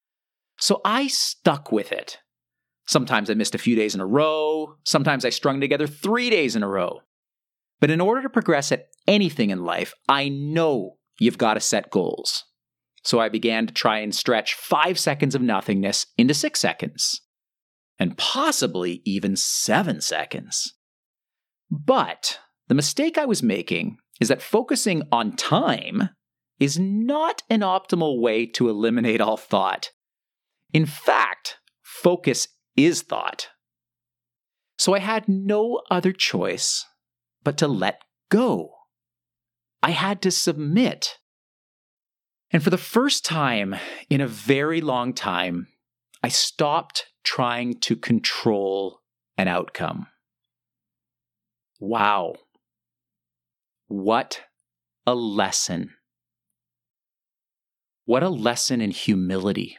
So 0.58 0.80
I 0.84 1.06
stuck 1.06 1.72
with 1.72 1.92
it. 1.92 2.18
Sometimes 2.86 3.28
I 3.28 3.34
missed 3.34 3.54
a 3.54 3.58
few 3.58 3.75
days 3.75 3.94
in 3.94 4.00
a 4.00 4.06
row, 4.06 4.76
sometimes 4.84 5.25
I 5.25 5.30
strung 5.30 5.60
together 5.60 5.86
three 5.86 6.30
days 6.30 6.54
in 6.54 6.62
a 6.62 6.68
row. 6.68 7.00
But 7.80 7.90
in 7.90 8.00
order 8.00 8.22
to 8.22 8.30
progress 8.30 8.72
at 8.72 8.86
anything 9.06 9.50
in 9.50 9.64
life, 9.64 9.92
I 10.08 10.28
know 10.28 10.96
you've 11.18 11.38
got 11.38 11.54
to 11.54 11.60
set 11.60 11.90
goals. 11.90 12.44
So 13.02 13.20
I 13.20 13.28
began 13.28 13.66
to 13.66 13.75
try 13.75 13.98
and 13.98 14.14
stretch 14.14 14.54
five 14.54 14.98
seconds 14.98 15.34
of 15.34 15.42
nothingness 15.42 16.06
into 16.16 16.34
six 16.34 16.58
seconds, 16.58 17.20
and 17.98 18.16
possibly 18.16 19.02
even 19.04 19.36
seven 19.36 20.00
seconds. 20.00 20.75
But 21.70 22.38
the 22.68 22.75
mistake 22.75 23.18
I 23.18 23.26
was 23.26 23.42
making 23.42 23.98
is 24.20 24.28
that 24.28 24.42
focusing 24.42 25.02
on 25.12 25.36
time 25.36 26.10
is 26.58 26.78
not 26.78 27.42
an 27.50 27.60
optimal 27.60 28.20
way 28.20 28.46
to 28.46 28.68
eliminate 28.68 29.20
all 29.20 29.36
thought. 29.36 29.90
In 30.72 30.86
fact, 30.86 31.58
focus 31.82 32.48
is 32.76 33.02
thought. 33.02 33.48
So 34.78 34.94
I 34.94 34.98
had 34.98 35.28
no 35.28 35.80
other 35.90 36.12
choice 36.12 36.84
but 37.42 37.56
to 37.58 37.68
let 37.68 38.02
go. 38.30 38.72
I 39.82 39.90
had 39.90 40.20
to 40.22 40.30
submit. 40.30 41.18
And 42.50 42.62
for 42.62 42.70
the 42.70 42.78
first 42.78 43.25
time 43.25 43.76
in 44.08 44.20
a 44.20 44.28
very 44.28 44.80
long 44.80 45.12
time, 45.12 45.68
I 46.22 46.28
stopped 46.28 47.06
trying 47.22 47.78
to 47.80 47.96
control 47.96 49.00
an 49.36 49.48
outcome. 49.48 50.06
Wow. 51.78 52.34
What 53.88 54.42
a 55.06 55.14
lesson. 55.14 55.95
What 58.06 58.22
a 58.22 58.28
lesson 58.28 58.80
in 58.80 58.92
humility. 58.92 59.78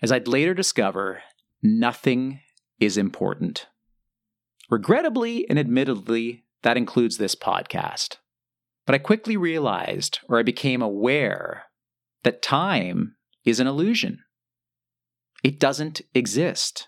As 0.00 0.12
I'd 0.12 0.28
later 0.28 0.54
discover, 0.54 1.24
nothing 1.64 2.38
is 2.78 2.96
important. 2.96 3.66
Regrettably 4.70 5.50
and 5.50 5.58
admittedly, 5.58 6.44
that 6.62 6.76
includes 6.76 7.18
this 7.18 7.34
podcast. 7.34 8.18
But 8.86 8.94
I 8.94 8.98
quickly 8.98 9.36
realized, 9.36 10.20
or 10.28 10.38
I 10.38 10.44
became 10.44 10.80
aware, 10.80 11.64
that 12.22 12.40
time 12.40 13.16
is 13.44 13.58
an 13.58 13.66
illusion. 13.66 14.20
It 15.42 15.58
doesn't 15.58 16.02
exist. 16.14 16.86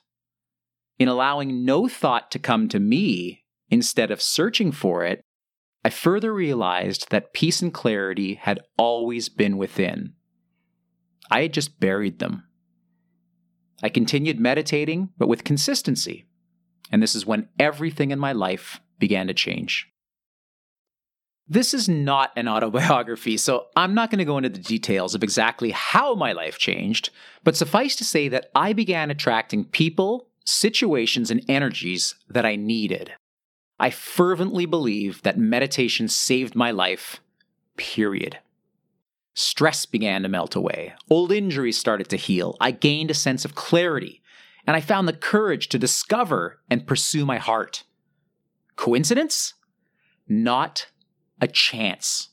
In 1.01 1.09
allowing 1.09 1.65
no 1.65 1.89
thought 1.89 2.31
to 2.31 2.39
come 2.39 2.69
to 2.69 2.79
me 2.79 3.43
instead 3.69 4.13
of 4.13 4.23
searching 4.23 4.71
for 4.71 5.05
it, 5.05 5.23
I 5.85 5.91
further 5.91 6.33
realized 6.33 7.11
that 7.11 7.33
peace 7.33 7.63
and 7.63 7.73
clarity 7.73 8.35
had 8.35 8.61
always 8.77 9.29
been 9.29 9.57
within. 9.57 10.15
I 11.31 11.43
had 11.43 11.53
just 11.53 11.79
buried 11.79 12.19
them. 12.19 12.45
I 13.83 13.89
continued 13.89 14.41
meditating, 14.41 15.11
but 15.19 15.29
with 15.29 15.45
consistency. 15.45 16.27
And 16.91 17.03
this 17.03 17.15
is 17.15 17.27
when 17.27 17.49
everything 17.59 18.11
in 18.11 18.19
my 18.19 18.33
life 18.33 18.81
began 18.99 19.29
to 19.29 19.35
change. 19.35 19.87
This 21.51 21.73
is 21.73 21.89
not 21.89 22.33
an 22.37 22.49
autobiography, 22.49 23.37
so 23.39 23.67
I'm 23.75 23.95
not 23.95 24.11
going 24.11 24.19
to 24.19 24.25
go 24.25 24.37
into 24.37 24.51
the 24.51 24.59
details 24.59 25.15
of 25.15 25.23
exactly 25.23 25.71
how 25.71 26.15
my 26.15 26.33
life 26.33 26.59
changed, 26.59 27.11
but 27.43 27.57
suffice 27.57 27.97
to 27.97 28.05
say 28.05 28.29
that 28.29 28.51
I 28.55 28.75
began 28.75 29.11
attracting 29.11 29.65
people, 29.65 30.29
situations, 30.45 31.31
and 31.31 31.43
energies 31.49 32.15
that 32.29 32.45
I 32.45 32.57
needed. 32.57 33.13
I 33.81 33.91
fervently 33.91 34.67
believe 34.67 35.23
that 35.23 35.39
meditation 35.39 36.09
saved 36.09 36.55
my 36.55 36.71
life, 36.71 37.21
period. 37.77 38.39
Stress 39.35 39.87
began 39.87 40.23
to 40.25 40.29
melt 40.29 40.57
away. 40.57 40.95
Old 41.09 41.31
injuries 41.31 41.79
started 41.79 42.09
to 42.09 42.17
heal. 42.17 42.57
I 42.61 42.73
gained 42.73 43.11
a 43.11 43.15
sense 43.15 43.45
of 43.45 43.55
clarity, 43.55 44.21
and 44.67 44.77
I 44.77 44.81
found 44.81 45.07
the 45.07 45.13
courage 45.13 45.69
to 45.69 45.79
discover 45.79 46.61
and 46.69 46.89
pursue 46.89 47.25
my 47.25 47.39
heart. 47.39 47.85
Coincidence? 48.75 49.55
Not 50.27 50.89
a 51.41 51.47
chance. 51.47 52.31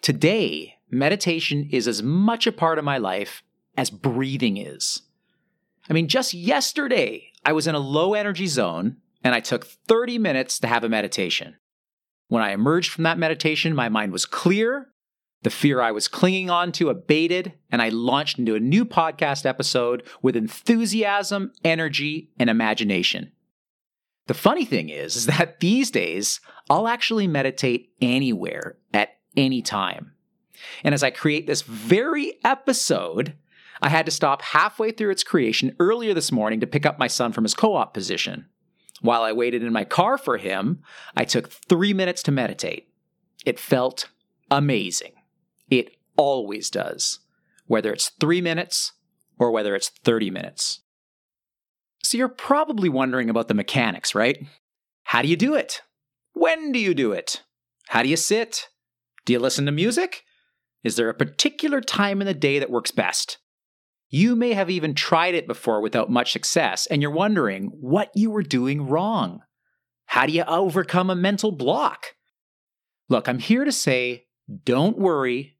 Today, 0.00 0.78
meditation 0.90 1.68
is 1.70 1.86
as 1.86 2.02
much 2.02 2.48
a 2.48 2.52
part 2.52 2.78
of 2.78 2.84
my 2.84 2.98
life 2.98 3.44
as 3.76 3.90
breathing 3.90 4.56
is. 4.56 5.02
I 5.88 5.92
mean, 5.92 6.08
just 6.08 6.34
yesterday, 6.34 7.30
I 7.44 7.52
was 7.52 7.68
in 7.68 7.76
a 7.76 7.80
low 7.80 8.14
energy 8.14 8.48
zone 8.48 8.96
and 9.24 9.34
I 9.34 9.40
took 9.40 9.64
30 9.64 10.18
minutes 10.18 10.58
to 10.60 10.66
have 10.66 10.84
a 10.84 10.88
meditation. 10.88 11.56
When 12.28 12.42
I 12.42 12.52
emerged 12.52 12.90
from 12.90 13.04
that 13.04 13.18
meditation, 13.18 13.74
my 13.74 13.88
mind 13.88 14.12
was 14.12 14.26
clear, 14.26 14.88
the 15.42 15.50
fear 15.50 15.80
I 15.80 15.90
was 15.90 16.08
clinging 16.08 16.50
on 16.50 16.72
to 16.72 16.88
abated, 16.88 17.52
and 17.70 17.82
I 17.82 17.88
launched 17.88 18.38
into 18.38 18.54
a 18.54 18.60
new 18.60 18.84
podcast 18.84 19.44
episode 19.44 20.04
with 20.22 20.36
enthusiasm, 20.36 21.52
energy, 21.64 22.30
and 22.38 22.48
imagination. 22.48 23.32
The 24.28 24.34
funny 24.34 24.64
thing 24.64 24.88
is, 24.88 25.16
is 25.16 25.26
that 25.26 25.60
these 25.60 25.90
days, 25.90 26.40
I'll 26.70 26.88
actually 26.88 27.26
meditate 27.26 27.90
anywhere 28.00 28.78
at 28.94 29.10
any 29.36 29.62
time. 29.62 30.12
And 30.84 30.94
as 30.94 31.02
I 31.02 31.10
create 31.10 31.46
this 31.46 31.62
very 31.62 32.34
episode, 32.44 33.34
I 33.80 33.88
had 33.88 34.06
to 34.06 34.12
stop 34.12 34.42
halfway 34.42 34.92
through 34.92 35.10
its 35.10 35.24
creation 35.24 35.74
earlier 35.80 36.14
this 36.14 36.30
morning 36.30 36.60
to 36.60 36.68
pick 36.68 36.86
up 36.86 37.00
my 37.00 37.08
son 37.08 37.32
from 37.32 37.44
his 37.44 37.54
co 37.54 37.74
op 37.74 37.92
position. 37.92 38.46
While 39.02 39.22
I 39.22 39.32
waited 39.32 39.62
in 39.62 39.72
my 39.72 39.84
car 39.84 40.16
for 40.16 40.38
him, 40.38 40.80
I 41.16 41.24
took 41.24 41.50
three 41.50 41.92
minutes 41.92 42.22
to 42.24 42.32
meditate. 42.32 42.88
It 43.44 43.58
felt 43.58 44.08
amazing. 44.50 45.12
It 45.68 45.96
always 46.16 46.70
does, 46.70 47.18
whether 47.66 47.92
it's 47.92 48.10
three 48.20 48.40
minutes 48.40 48.92
or 49.38 49.50
whether 49.50 49.74
it's 49.74 49.88
30 49.88 50.30
minutes. 50.30 50.80
So 52.04 52.16
you're 52.16 52.28
probably 52.28 52.88
wondering 52.88 53.28
about 53.28 53.48
the 53.48 53.54
mechanics, 53.54 54.14
right? 54.14 54.46
How 55.04 55.20
do 55.20 55.28
you 55.28 55.36
do 55.36 55.54
it? 55.54 55.82
When 56.32 56.70
do 56.72 56.78
you 56.78 56.94
do 56.94 57.12
it? 57.12 57.42
How 57.88 58.02
do 58.02 58.08
you 58.08 58.16
sit? 58.16 58.68
Do 59.24 59.32
you 59.32 59.40
listen 59.40 59.66
to 59.66 59.72
music? 59.72 60.22
Is 60.84 60.96
there 60.96 61.08
a 61.08 61.14
particular 61.14 61.80
time 61.80 62.20
in 62.20 62.26
the 62.26 62.34
day 62.34 62.58
that 62.58 62.70
works 62.70 62.90
best? 62.90 63.38
You 64.14 64.36
may 64.36 64.52
have 64.52 64.68
even 64.68 64.94
tried 64.94 65.34
it 65.34 65.46
before 65.46 65.80
without 65.80 66.10
much 66.10 66.32
success, 66.32 66.84
and 66.84 67.00
you're 67.00 67.10
wondering 67.10 67.72
what 67.80 68.10
you 68.14 68.30
were 68.30 68.42
doing 68.42 68.86
wrong. 68.86 69.40
How 70.04 70.26
do 70.26 70.34
you 70.34 70.44
overcome 70.44 71.08
a 71.08 71.16
mental 71.16 71.50
block? 71.50 72.14
Look, 73.08 73.26
I'm 73.26 73.38
here 73.38 73.64
to 73.64 73.72
say 73.72 74.26
don't 74.64 74.98
worry 74.98 75.56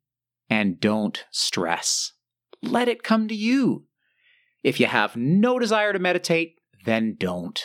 and 0.51 0.79
don't 0.79 1.25
stress. 1.31 2.13
Let 2.63 2.89
it 2.89 3.03
come 3.03 3.27
to 3.29 3.35
you. 3.35 3.87
If 4.63 4.79
you 4.79 4.87
have 4.87 5.17
no 5.17 5.59
desire 5.59 5.95
to 5.95 5.99
meditate, 5.99 6.57
then 6.85 7.17
don't. 7.19 7.59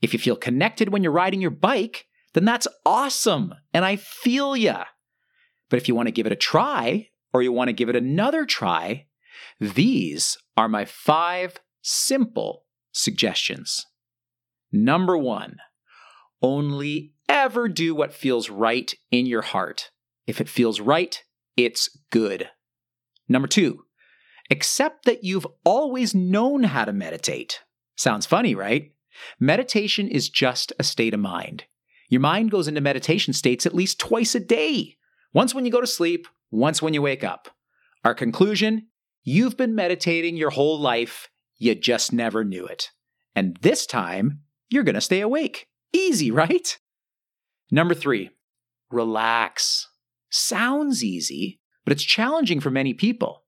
If 0.00 0.12
you 0.12 0.18
feel 0.18 0.34
connected 0.34 0.88
when 0.88 1.04
you're 1.04 1.12
riding 1.12 1.40
your 1.40 1.52
bike, 1.52 2.06
then 2.34 2.44
that's 2.44 2.66
awesome, 2.84 3.54
and 3.72 3.84
I 3.84 3.94
feel 3.94 4.56
ya. 4.56 4.86
But 5.70 5.76
if 5.76 5.86
you 5.86 5.94
want 5.94 6.08
to 6.08 6.12
give 6.12 6.26
it 6.26 6.32
a 6.32 6.36
try, 6.36 7.10
or 7.32 7.40
you 7.40 7.52
want 7.52 7.68
to 7.68 7.72
give 7.72 7.88
it 7.88 7.94
another 7.94 8.44
try, 8.44 9.06
these 9.60 10.36
are 10.56 10.68
my 10.68 10.84
five 10.84 11.58
simple 11.82 12.64
suggestions. 12.92 13.86
Number 14.70 15.16
one, 15.16 15.56
Only 16.42 17.14
ever 17.28 17.68
do 17.68 17.94
what 17.94 18.12
feels 18.12 18.50
right 18.50 18.92
in 19.10 19.26
your 19.26 19.42
heart. 19.42 19.90
If 20.26 20.40
it 20.40 20.48
feels 20.48 20.80
right, 20.80 21.22
it's 21.56 21.88
good. 22.10 22.48
Number 23.28 23.46
two, 23.46 23.84
accept 24.50 25.04
that 25.04 25.22
you've 25.22 25.46
always 25.64 26.14
known 26.14 26.64
how 26.64 26.84
to 26.84 26.92
meditate. 26.92 27.60
Sounds 27.96 28.26
funny, 28.26 28.54
right? 28.54 28.92
Meditation 29.38 30.08
is 30.08 30.28
just 30.28 30.72
a 30.78 30.84
state 30.84 31.14
of 31.14 31.20
mind. 31.20 31.64
Your 32.08 32.20
mind 32.20 32.50
goes 32.50 32.66
into 32.66 32.80
meditation 32.80 33.32
states 33.32 33.64
at 33.64 33.74
least 33.74 34.00
twice 34.00 34.34
a 34.34 34.40
day. 34.40 34.96
Once 35.32 35.54
when 35.54 35.64
you 35.64 35.70
go 35.70 35.80
to 35.80 35.86
sleep, 35.86 36.26
once 36.50 36.82
when 36.82 36.92
you 36.92 37.00
wake 37.00 37.22
up. 37.22 37.48
Our 38.04 38.14
conclusion 38.14 38.88
you've 39.22 39.56
been 39.56 39.74
meditating 39.74 40.36
your 40.36 40.50
whole 40.50 40.78
life, 40.78 41.28
you 41.58 41.74
just 41.74 42.12
never 42.12 42.44
knew 42.44 42.66
it. 42.66 42.90
And 43.34 43.56
this 43.62 43.86
time, 43.86 44.40
you're 44.68 44.84
going 44.84 44.94
to 44.94 45.00
stay 45.00 45.20
awake. 45.20 45.68
Easy, 45.92 46.30
right? 46.32 46.78
Number 47.70 47.94
three, 47.94 48.30
relax. 48.90 49.88
Sounds 50.30 51.04
easy, 51.04 51.60
but 51.84 51.92
it's 51.92 52.02
challenging 52.02 52.60
for 52.60 52.70
many 52.70 52.94
people. 52.94 53.44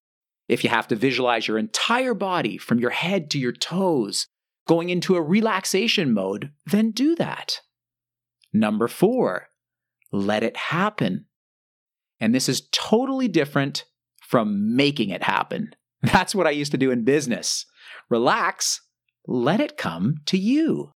If 0.49 0.63
you 0.63 0.71
have 0.71 0.89
to 0.89 0.97
visualize 0.97 1.49
your 1.49 1.59
entire 1.59 2.15
body 2.15 2.59
from 2.59 2.79
your 2.79 2.91
head 2.91 3.31
to 3.31 3.39
your 3.39 3.53
toes 3.53 4.27
going 4.67 4.91
into 4.91 5.17
a 5.17 5.23
relaxation 5.23 6.13
mode, 6.13 6.51
then 6.67 6.91
do 6.91 7.15
that. 7.17 7.61
Number 8.53 8.89
four, 8.89 9.49
let 10.13 10.43
it 10.43 10.57
happen. 10.57 11.27
And 12.21 12.35
this 12.35 12.49
is 12.49 12.69
totally 12.73 13.29
different 13.29 13.85
from 14.35 14.75
making 14.75 15.11
it 15.11 15.23
happen. 15.23 15.73
That's 16.03 16.35
what 16.35 16.49
I 16.49 16.51
used 16.51 16.73
to 16.73 16.77
do 16.77 16.91
in 16.91 17.05
business. 17.05 17.67
Relax, 18.11 18.81
let 19.29 19.61
it 19.61 19.77
come 19.77 20.17
to 20.27 20.37
you. 20.37 20.91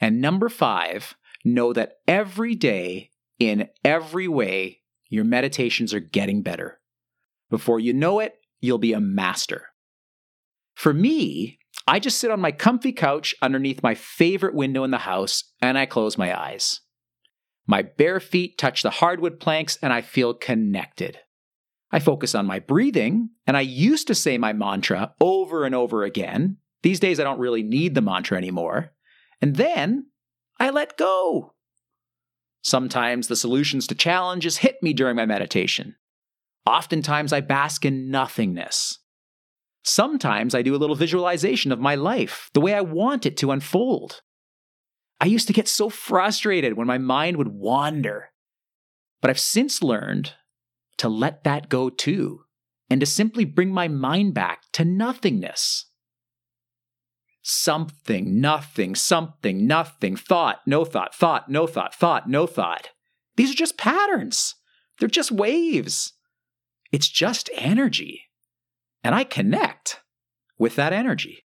And 0.00 0.22
number 0.22 0.48
five, 0.48 1.14
know 1.44 1.74
that 1.74 1.96
every 2.08 2.54
day, 2.54 3.10
in 3.38 3.68
every 3.84 4.28
way, 4.28 4.80
your 5.10 5.24
meditations 5.24 5.92
are 5.92 6.00
getting 6.00 6.40
better. 6.40 6.80
Before 7.50 7.78
you 7.78 7.92
know 7.92 8.18
it, 8.20 8.32
you'll 8.62 8.78
be 8.78 8.94
a 8.94 8.98
master. 8.98 9.66
For 10.74 10.94
me, 10.94 11.58
I 11.86 11.98
just 11.98 12.18
sit 12.18 12.30
on 12.30 12.40
my 12.40 12.50
comfy 12.50 12.92
couch 12.92 13.34
underneath 13.42 13.82
my 13.82 13.94
favorite 13.94 14.54
window 14.54 14.84
in 14.84 14.90
the 14.90 14.96
house 14.96 15.52
and 15.60 15.76
I 15.76 15.84
close 15.84 16.16
my 16.16 16.34
eyes. 16.34 16.80
My 17.66 17.82
bare 17.82 18.20
feet 18.20 18.56
touch 18.56 18.82
the 18.82 18.88
hardwood 18.88 19.38
planks 19.38 19.76
and 19.82 19.92
I 19.92 20.00
feel 20.00 20.32
connected. 20.32 21.18
I 21.94 22.00
focus 22.00 22.34
on 22.34 22.44
my 22.44 22.58
breathing 22.58 23.30
and 23.46 23.56
I 23.56 23.60
used 23.60 24.08
to 24.08 24.16
say 24.16 24.36
my 24.36 24.52
mantra 24.52 25.14
over 25.20 25.64
and 25.64 25.76
over 25.76 26.02
again. 26.02 26.56
These 26.82 26.98
days 26.98 27.20
I 27.20 27.22
don't 27.22 27.38
really 27.38 27.62
need 27.62 27.94
the 27.94 28.00
mantra 28.00 28.36
anymore. 28.36 28.90
And 29.40 29.54
then 29.54 30.06
I 30.58 30.70
let 30.70 30.98
go. 30.98 31.54
Sometimes 32.62 33.28
the 33.28 33.36
solutions 33.36 33.86
to 33.86 33.94
challenges 33.94 34.56
hit 34.56 34.82
me 34.82 34.92
during 34.92 35.14
my 35.14 35.24
meditation. 35.24 35.94
Oftentimes 36.66 37.32
I 37.32 37.40
bask 37.40 37.84
in 37.84 38.10
nothingness. 38.10 38.98
Sometimes 39.84 40.52
I 40.52 40.62
do 40.62 40.74
a 40.74 40.78
little 40.82 40.96
visualization 40.96 41.70
of 41.70 41.78
my 41.78 41.94
life, 41.94 42.50
the 42.54 42.60
way 42.60 42.74
I 42.74 42.80
want 42.80 43.24
it 43.24 43.36
to 43.36 43.52
unfold. 43.52 44.20
I 45.20 45.26
used 45.26 45.46
to 45.46 45.52
get 45.52 45.68
so 45.68 45.90
frustrated 45.90 46.72
when 46.72 46.88
my 46.88 46.98
mind 46.98 47.36
would 47.36 47.54
wander. 47.54 48.30
But 49.20 49.30
I've 49.30 49.38
since 49.38 49.80
learned 49.80 50.32
to 50.98 51.08
let 51.08 51.44
that 51.44 51.68
go 51.68 51.90
too, 51.90 52.40
and 52.88 53.00
to 53.00 53.06
simply 53.06 53.44
bring 53.44 53.70
my 53.70 53.88
mind 53.88 54.34
back 54.34 54.62
to 54.72 54.84
nothingness. 54.84 55.86
Something, 57.42 58.40
nothing, 58.40 58.94
something, 58.94 59.66
nothing, 59.66 60.16
thought, 60.16 60.60
no 60.66 60.84
thought, 60.84 61.14
thought, 61.14 61.50
no 61.50 61.66
thought, 61.66 61.94
thought, 61.94 62.28
no 62.28 62.46
thought. 62.46 62.90
These 63.36 63.50
are 63.50 63.56
just 63.56 63.76
patterns. 63.76 64.54
They're 64.98 65.08
just 65.08 65.30
waves. 65.30 66.12
It's 66.90 67.08
just 67.08 67.50
energy 67.54 68.24
and 69.04 69.14
I 69.14 69.22
connect 69.22 70.00
with 70.58 70.76
that 70.76 70.94
energy. 70.94 71.44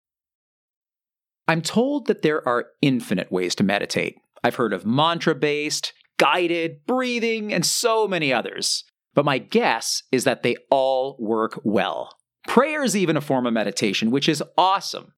I'm 1.48 1.62
told 1.62 2.06
that 2.06 2.22
there 2.22 2.46
are 2.46 2.66
infinite 2.82 3.32
ways 3.32 3.54
to 3.56 3.64
meditate. 3.64 4.16
I've 4.44 4.56
heard 4.56 4.74
of 4.74 4.84
mantra 4.84 5.34
based, 5.34 5.94
guided, 6.18 6.84
breathing, 6.86 7.52
and 7.52 7.64
so 7.64 8.06
many 8.06 8.32
others. 8.32 8.84
But 9.16 9.24
my 9.24 9.38
guess 9.38 10.02
is 10.12 10.22
that 10.24 10.44
they 10.44 10.54
all 10.70 11.16
work 11.18 11.58
well. 11.64 12.10
Prayer 12.46 12.84
is 12.84 12.94
even 12.96 13.16
a 13.16 13.22
form 13.22 13.46
of 13.46 13.54
meditation, 13.54 14.12
which 14.12 14.28
is 14.28 14.44
awesome. 14.56 15.14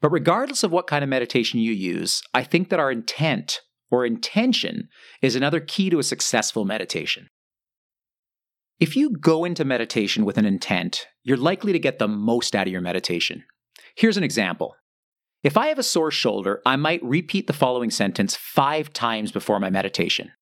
But 0.00 0.10
regardless 0.10 0.64
of 0.64 0.72
what 0.72 0.86
kind 0.86 1.04
of 1.04 1.10
meditation 1.10 1.60
you 1.60 1.72
use, 1.72 2.22
I 2.32 2.42
think 2.42 2.70
that 2.70 2.80
our 2.80 2.90
intent 2.90 3.60
or 3.90 4.04
intention 4.04 4.88
is 5.22 5.36
another 5.36 5.60
key 5.60 5.90
to 5.90 5.98
a 5.98 6.02
successful 6.02 6.64
meditation. 6.64 7.28
If 8.80 8.96
you 8.96 9.10
go 9.10 9.44
into 9.44 9.64
meditation 9.64 10.24
with 10.24 10.36
an 10.36 10.46
intent, 10.46 11.06
you're 11.22 11.36
likely 11.36 11.72
to 11.72 11.78
get 11.78 11.98
the 11.98 12.08
most 12.08 12.56
out 12.56 12.66
of 12.66 12.72
your 12.72 12.80
meditation. 12.80 13.44
Here's 13.94 14.16
an 14.16 14.24
example. 14.24 14.74
If 15.42 15.56
I 15.58 15.68
have 15.68 15.78
a 15.78 15.84
sore 15.84 16.10
shoulder, 16.10 16.60
I 16.64 16.76
might 16.76 17.04
repeat 17.04 17.46
the 17.46 17.52
following 17.52 17.90
sentence 17.90 18.34
five 18.34 18.92
times 18.92 19.32
before 19.32 19.60
my 19.60 19.70
meditation. 19.70 20.32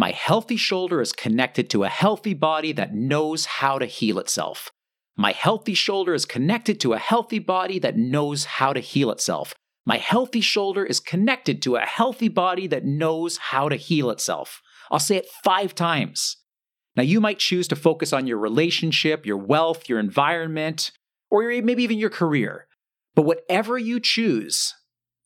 My 0.00 0.12
healthy 0.12 0.56
shoulder 0.56 1.00
is 1.00 1.12
connected 1.12 1.68
to 1.70 1.82
a 1.82 1.88
healthy 1.88 2.32
body 2.32 2.70
that 2.70 2.94
knows 2.94 3.46
how 3.46 3.80
to 3.80 3.86
heal 3.86 4.20
itself. 4.20 4.70
My 5.16 5.32
healthy 5.32 5.74
shoulder 5.74 6.14
is 6.14 6.24
connected 6.24 6.78
to 6.80 6.92
a 6.92 6.98
healthy 6.98 7.40
body 7.40 7.80
that 7.80 7.96
knows 7.96 8.44
how 8.44 8.72
to 8.72 8.78
heal 8.78 9.10
itself. 9.10 9.54
My 9.84 9.96
healthy 9.96 10.40
shoulder 10.40 10.84
is 10.84 11.00
connected 11.00 11.60
to 11.62 11.74
a 11.74 11.80
healthy 11.80 12.28
body 12.28 12.68
that 12.68 12.84
knows 12.84 13.38
how 13.38 13.68
to 13.68 13.74
heal 13.74 14.10
itself. 14.10 14.62
I'll 14.88 15.00
say 15.00 15.16
it 15.16 15.26
five 15.42 15.74
times. 15.74 16.36
Now, 16.94 17.02
you 17.02 17.20
might 17.20 17.40
choose 17.40 17.66
to 17.66 17.76
focus 17.76 18.12
on 18.12 18.28
your 18.28 18.38
relationship, 18.38 19.26
your 19.26 19.36
wealth, 19.36 19.88
your 19.88 19.98
environment, 19.98 20.92
or 21.28 21.42
maybe 21.42 21.82
even 21.82 21.98
your 21.98 22.08
career. 22.08 22.68
But 23.16 23.22
whatever 23.22 23.76
you 23.76 23.98
choose, 23.98 24.74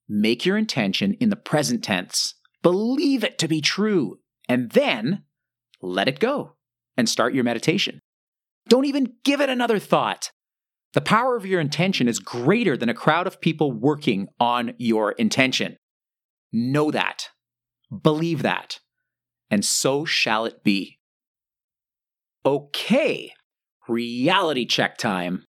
make 0.09 0.47
your 0.47 0.57
intention 0.57 1.13
in 1.21 1.29
the 1.29 1.37
present 1.37 1.85
tense. 1.85 2.37
Believe 2.63 3.23
it 3.23 3.39
to 3.39 3.49
be 3.49 3.61
true, 3.61 4.19
and 4.49 4.71
then 4.71 5.25
let 5.81 6.09
it 6.09 6.21
go 6.21 6.53
and 6.97 7.09
start 7.09 7.35
your 7.35 7.45
meditation. 7.45 8.01
Don't 8.69 8.85
even 8.85 9.15
give 9.25 9.41
it 9.41 9.49
another 9.49 9.79
thought. 9.79 10.31
The 10.95 11.01
power 11.01 11.37
of 11.37 11.47
your 11.47 11.61
intention 11.61 12.07
is 12.07 12.19
greater 12.19 12.77
than 12.77 12.89
a 12.89 12.95
crowd 12.95 13.27
of 13.27 13.41
people 13.41 13.73
working 13.73 14.29
on 14.39 14.75
your 14.79 15.13
intention. 15.13 15.77
Know 16.53 16.91
that. 16.91 17.29
Believe 18.03 18.43
that. 18.43 18.79
And 19.51 19.65
so 19.65 20.05
shall 20.05 20.45
it 20.45 20.63
be. 20.63 20.99
Okay, 22.45 23.33
reality 23.89 24.67
check 24.67 24.99
time. 24.99 25.45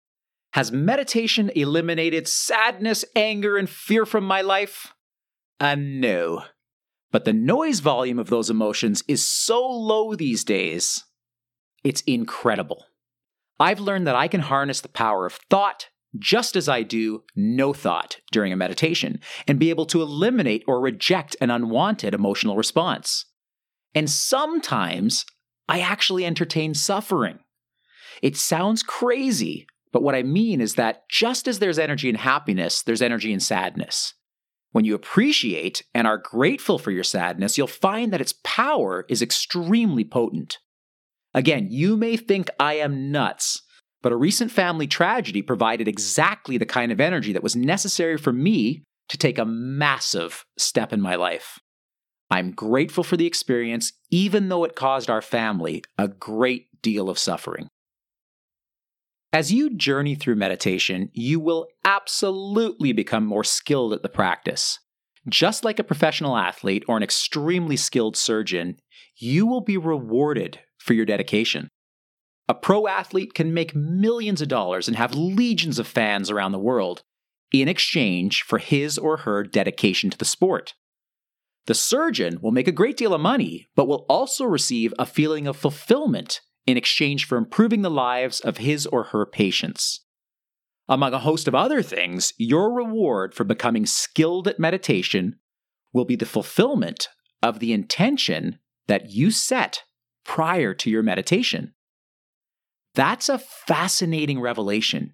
Has 0.53 0.71
meditation 0.71 1.49
eliminated 1.55 2.27
sadness, 2.27 3.03
anger, 3.15 3.57
and 3.57 3.67
fear 3.67 4.05
from 4.05 4.23
my 4.23 4.41
life? 4.41 4.93
Uh, 5.59 5.75
no. 5.75 6.43
But 7.13 7.25
the 7.25 7.31
noise 7.31 7.79
volume 7.79 8.17
of 8.17 8.31
those 8.31 8.49
emotions 8.49 9.03
is 9.07 9.23
so 9.23 9.65
low 9.65 10.15
these 10.15 10.43
days, 10.43 11.05
it's 11.83 12.01
incredible. 12.01 12.87
I've 13.59 13.79
learned 13.79 14.07
that 14.07 14.15
I 14.15 14.27
can 14.27 14.41
harness 14.41 14.81
the 14.81 14.89
power 14.89 15.27
of 15.27 15.39
thought 15.49 15.89
just 16.17 16.55
as 16.55 16.67
I 16.67 16.81
do 16.81 17.23
no 17.35 17.71
thought 17.71 18.17
during 18.31 18.51
a 18.51 18.57
meditation 18.57 19.19
and 19.47 19.59
be 19.59 19.69
able 19.69 19.85
to 19.87 20.01
eliminate 20.01 20.63
or 20.67 20.81
reject 20.81 21.35
an 21.39 21.51
unwanted 21.51 22.15
emotional 22.15 22.57
response. 22.57 23.25
And 23.93 24.09
sometimes 24.09 25.23
I 25.69 25.81
actually 25.81 26.25
entertain 26.25 26.73
suffering. 26.73 27.39
It 28.23 28.37
sounds 28.37 28.81
crazy, 28.81 29.67
but 29.91 30.01
what 30.01 30.15
I 30.15 30.23
mean 30.23 30.61
is 30.61 30.75
that 30.75 31.07
just 31.09 31.47
as 31.47 31.59
there's 31.59 31.79
energy 31.79 32.09
in 32.09 32.15
happiness, 32.15 32.81
there's 32.81 33.03
energy 33.03 33.31
in 33.31 33.39
sadness. 33.39 34.15
When 34.73 34.85
you 34.85 34.95
appreciate 34.95 35.83
and 35.93 36.07
are 36.07 36.17
grateful 36.17 36.79
for 36.79 36.89
your 36.89 37.03
sadness, 37.03 37.57
you'll 37.57 37.67
find 37.67 38.11
that 38.11 38.21
its 38.21 38.33
power 38.43 39.05
is 39.07 39.21
extremely 39.21 40.03
potent. 40.03 40.57
Again, 41.35 41.67
you 41.69 41.95
may 41.95 42.17
think 42.17 42.49
I 42.59 42.73
am 42.75 43.11
nuts, 43.11 43.61
but 44.01 44.11
a 44.11 44.17
recent 44.17 44.51
family 44.51 44.87
tragedy 44.87 45.43
provided 45.43 45.87
exactly 45.87 46.57
the 46.57 46.65
kind 46.65 46.91
of 46.91 46.99
energy 46.99 47.33
that 47.33 47.43
was 47.43 47.55
necessary 47.55 48.17
for 48.17 48.33
me 48.33 48.83
to 49.09 49.17
take 49.17 49.37
a 49.37 49.45
massive 49.45 50.43
step 50.57 50.91
in 50.91 51.01
my 51.01 51.15
life. 51.15 51.59
I'm 52.31 52.51
grateful 52.51 53.03
for 53.03 53.15
the 53.15 53.27
experience, 53.27 53.93
even 54.09 54.49
though 54.49 54.63
it 54.63 54.75
caused 54.75 55.07
our 55.07 55.21
family 55.21 55.83
a 55.99 56.07
great 56.07 56.65
deal 56.81 57.09
of 57.11 57.19
suffering. 57.19 57.67
As 59.33 59.51
you 59.51 59.75
journey 59.75 60.13
through 60.13 60.35
meditation, 60.35 61.09
you 61.11 61.39
will 61.39 61.65
absolutely 61.83 62.93
become 62.93 63.25
more 63.25 63.43
skilled 63.43 63.91
at 63.91 64.03
the 64.03 64.09
practice. 64.09 64.77
Just 65.27 65.65
like 65.65 65.79
a 65.79 65.83
professional 65.83 66.37
athlete 66.37 66.83
or 66.87 66.97
an 66.97 67.01
extremely 67.01 67.75
skilled 67.75 68.15
surgeon, 68.15 68.77
you 69.17 69.47
will 69.47 69.61
be 69.61 69.75
rewarded 69.75 70.59
for 70.77 70.93
your 70.93 71.07
dedication. 71.07 71.67
A 72.47 72.53
pro 72.53 72.87
athlete 72.87 73.33
can 73.33 73.55
make 73.55 73.75
millions 73.75 74.39
of 74.39 74.49
dollars 74.49 74.87
and 74.87 74.97
have 74.97 75.15
legions 75.15 75.79
of 75.79 75.87
fans 75.87 76.29
around 76.29 76.51
the 76.51 76.59
world 76.59 77.01
in 77.51 77.67
exchange 77.67 78.43
for 78.43 78.59
his 78.59 78.99
or 78.99 79.17
her 79.17 79.43
dedication 79.43 80.11
to 80.11 80.17
the 80.17 80.25
sport. 80.25 80.75
The 81.65 81.73
surgeon 81.73 82.39
will 82.39 82.51
make 82.51 82.67
a 82.67 82.71
great 82.71 82.97
deal 82.97 83.15
of 83.15 83.21
money, 83.21 83.65
but 83.75 83.87
will 83.87 84.05
also 84.07 84.45
receive 84.45 84.93
a 84.99 85.07
feeling 85.07 85.47
of 85.47 85.57
fulfillment 85.57 86.41
in 86.65 86.77
exchange 86.77 87.25
for 87.25 87.37
improving 87.37 87.81
the 87.81 87.91
lives 87.91 88.39
of 88.39 88.57
his 88.57 88.85
or 88.87 89.05
her 89.05 89.25
patients. 89.25 90.01
Among 90.87 91.13
a 91.13 91.19
host 91.19 91.47
of 91.47 91.55
other 91.55 91.81
things, 91.81 92.33
your 92.37 92.73
reward 92.73 93.33
for 93.33 93.43
becoming 93.43 93.85
skilled 93.85 94.47
at 94.47 94.59
meditation 94.59 95.37
will 95.93 96.05
be 96.05 96.15
the 96.15 96.25
fulfillment 96.25 97.07
of 97.41 97.59
the 97.59 97.73
intention 97.73 98.59
that 98.87 99.11
you 99.11 99.31
set 99.31 99.83
prior 100.25 100.73
to 100.73 100.89
your 100.89 101.03
meditation. 101.03 101.73
That's 102.95 103.29
a 103.29 103.39
fascinating 103.39 104.39
revelation. 104.39 105.13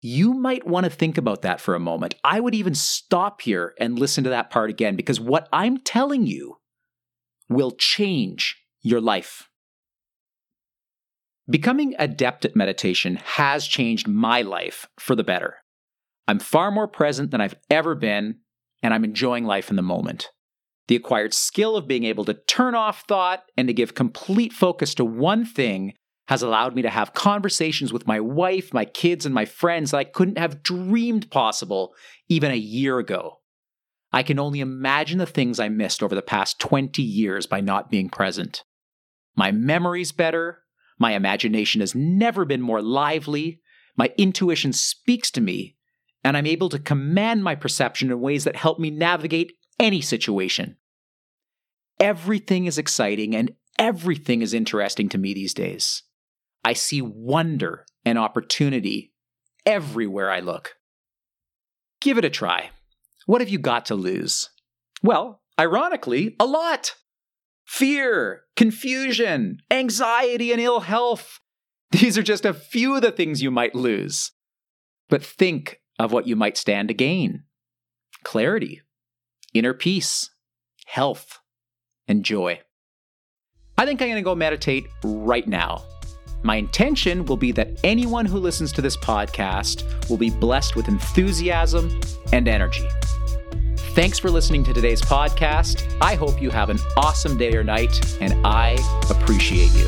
You 0.00 0.34
might 0.34 0.66
want 0.66 0.84
to 0.84 0.90
think 0.90 1.16
about 1.16 1.42
that 1.42 1.60
for 1.60 1.74
a 1.74 1.80
moment. 1.80 2.14
I 2.22 2.40
would 2.40 2.54
even 2.54 2.74
stop 2.74 3.40
here 3.40 3.74
and 3.80 3.98
listen 3.98 4.24
to 4.24 4.30
that 4.30 4.50
part 4.50 4.70
again 4.70 4.96
because 4.96 5.18
what 5.18 5.48
I'm 5.52 5.78
telling 5.78 6.26
you 6.26 6.58
will 7.48 7.72
change 7.72 8.56
your 8.82 9.00
life. 9.00 9.48
Becoming 11.48 11.94
adept 11.98 12.46
at 12.46 12.56
meditation 12.56 13.16
has 13.16 13.66
changed 13.66 14.08
my 14.08 14.40
life 14.40 14.86
for 14.98 15.14
the 15.14 15.24
better. 15.24 15.56
I'm 16.26 16.38
far 16.38 16.70
more 16.70 16.88
present 16.88 17.30
than 17.30 17.42
I've 17.42 17.56
ever 17.68 17.94
been, 17.94 18.36
and 18.82 18.94
I'm 18.94 19.04
enjoying 19.04 19.44
life 19.44 19.68
in 19.68 19.76
the 19.76 19.82
moment. 19.82 20.30
The 20.88 20.96
acquired 20.96 21.34
skill 21.34 21.76
of 21.76 21.86
being 21.86 22.04
able 22.04 22.24
to 22.26 22.34
turn 22.34 22.74
off 22.74 23.04
thought 23.06 23.44
and 23.58 23.68
to 23.68 23.74
give 23.74 23.94
complete 23.94 24.52
focus 24.54 24.94
to 24.94 25.04
one 25.04 25.44
thing 25.44 25.94
has 26.28 26.42
allowed 26.42 26.74
me 26.74 26.80
to 26.80 26.88
have 26.88 27.12
conversations 27.12 27.92
with 27.92 28.06
my 28.06 28.20
wife, 28.20 28.72
my 28.72 28.86
kids, 28.86 29.26
and 29.26 29.34
my 29.34 29.44
friends 29.44 29.90
that 29.90 29.98
I 29.98 30.04
couldn't 30.04 30.38
have 30.38 30.62
dreamed 30.62 31.30
possible 31.30 31.94
even 32.28 32.50
a 32.50 32.56
year 32.56 32.98
ago. 32.98 33.40
I 34.12 34.22
can 34.22 34.38
only 34.38 34.60
imagine 34.60 35.18
the 35.18 35.26
things 35.26 35.60
I 35.60 35.68
missed 35.68 36.02
over 36.02 36.14
the 36.14 36.22
past 36.22 36.58
20 36.60 37.02
years 37.02 37.46
by 37.46 37.60
not 37.60 37.90
being 37.90 38.08
present. 38.08 38.64
My 39.36 39.52
memory's 39.52 40.12
better, 40.12 40.63
my 40.98 41.12
imagination 41.12 41.80
has 41.80 41.94
never 41.94 42.44
been 42.44 42.60
more 42.60 42.82
lively. 42.82 43.60
My 43.96 44.12
intuition 44.16 44.72
speaks 44.72 45.30
to 45.32 45.40
me, 45.40 45.76
and 46.22 46.36
I'm 46.36 46.46
able 46.46 46.68
to 46.70 46.78
command 46.78 47.44
my 47.44 47.54
perception 47.54 48.10
in 48.10 48.20
ways 48.20 48.44
that 48.44 48.56
help 48.56 48.78
me 48.78 48.90
navigate 48.90 49.52
any 49.78 50.00
situation. 50.00 50.76
Everything 52.00 52.66
is 52.66 52.78
exciting 52.78 53.34
and 53.34 53.52
everything 53.78 54.42
is 54.42 54.54
interesting 54.54 55.08
to 55.10 55.18
me 55.18 55.34
these 55.34 55.54
days. 55.54 56.02
I 56.64 56.72
see 56.72 57.02
wonder 57.02 57.84
and 58.04 58.18
opportunity 58.18 59.12
everywhere 59.66 60.30
I 60.30 60.40
look. 60.40 60.76
Give 62.00 62.18
it 62.18 62.24
a 62.24 62.30
try. 62.30 62.70
What 63.26 63.40
have 63.40 63.48
you 63.48 63.58
got 63.58 63.86
to 63.86 63.94
lose? 63.94 64.50
Well, 65.02 65.42
ironically, 65.58 66.36
a 66.38 66.46
lot 66.46 66.94
fear, 67.64 68.42
confusion, 68.56 69.58
anxiety, 69.70 70.52
and 70.52 70.60
ill 70.60 70.80
health. 70.80 71.40
These 71.90 72.18
are 72.18 72.22
just 72.22 72.44
a 72.44 72.54
few 72.54 72.94
of 72.94 73.02
the 73.02 73.12
things 73.12 73.42
you 73.42 73.50
might 73.50 73.74
lose. 73.74 74.32
But 75.08 75.24
think 75.24 75.80
of 75.98 76.12
what 76.12 76.26
you 76.26 76.36
might 76.36 76.56
stand 76.56 76.88
to 76.88 76.94
gain 76.94 77.44
clarity, 78.24 78.80
inner 79.52 79.74
peace, 79.74 80.30
health, 80.86 81.40
and 82.08 82.24
joy. 82.24 82.60
I 83.76 83.84
think 83.84 84.00
I'm 84.00 84.08
going 84.08 84.16
to 84.16 84.22
go 84.22 84.34
meditate 84.34 84.86
right 85.04 85.46
now. 85.46 85.84
My 86.42 86.56
intention 86.56 87.24
will 87.24 87.36
be 87.36 87.52
that 87.52 87.80
anyone 87.84 88.26
who 88.26 88.38
listens 88.38 88.72
to 88.72 88.82
this 88.82 88.96
podcast 88.96 90.08
will 90.08 90.16
be 90.16 90.30
blessed 90.30 90.76
with 90.76 90.88
enthusiasm 90.88 92.00
and 92.32 92.48
energy. 92.48 92.86
Thanks 93.94 94.18
for 94.18 94.28
listening 94.28 94.64
to 94.64 94.72
today's 94.72 95.00
podcast. 95.00 95.86
I 96.00 96.16
hope 96.16 96.42
you 96.42 96.50
have 96.50 96.68
an 96.68 96.80
awesome 96.96 97.38
day 97.38 97.54
or 97.54 97.62
night, 97.62 98.18
and 98.20 98.44
I 98.44 98.76
appreciate 99.08 99.72
you. 99.72 99.86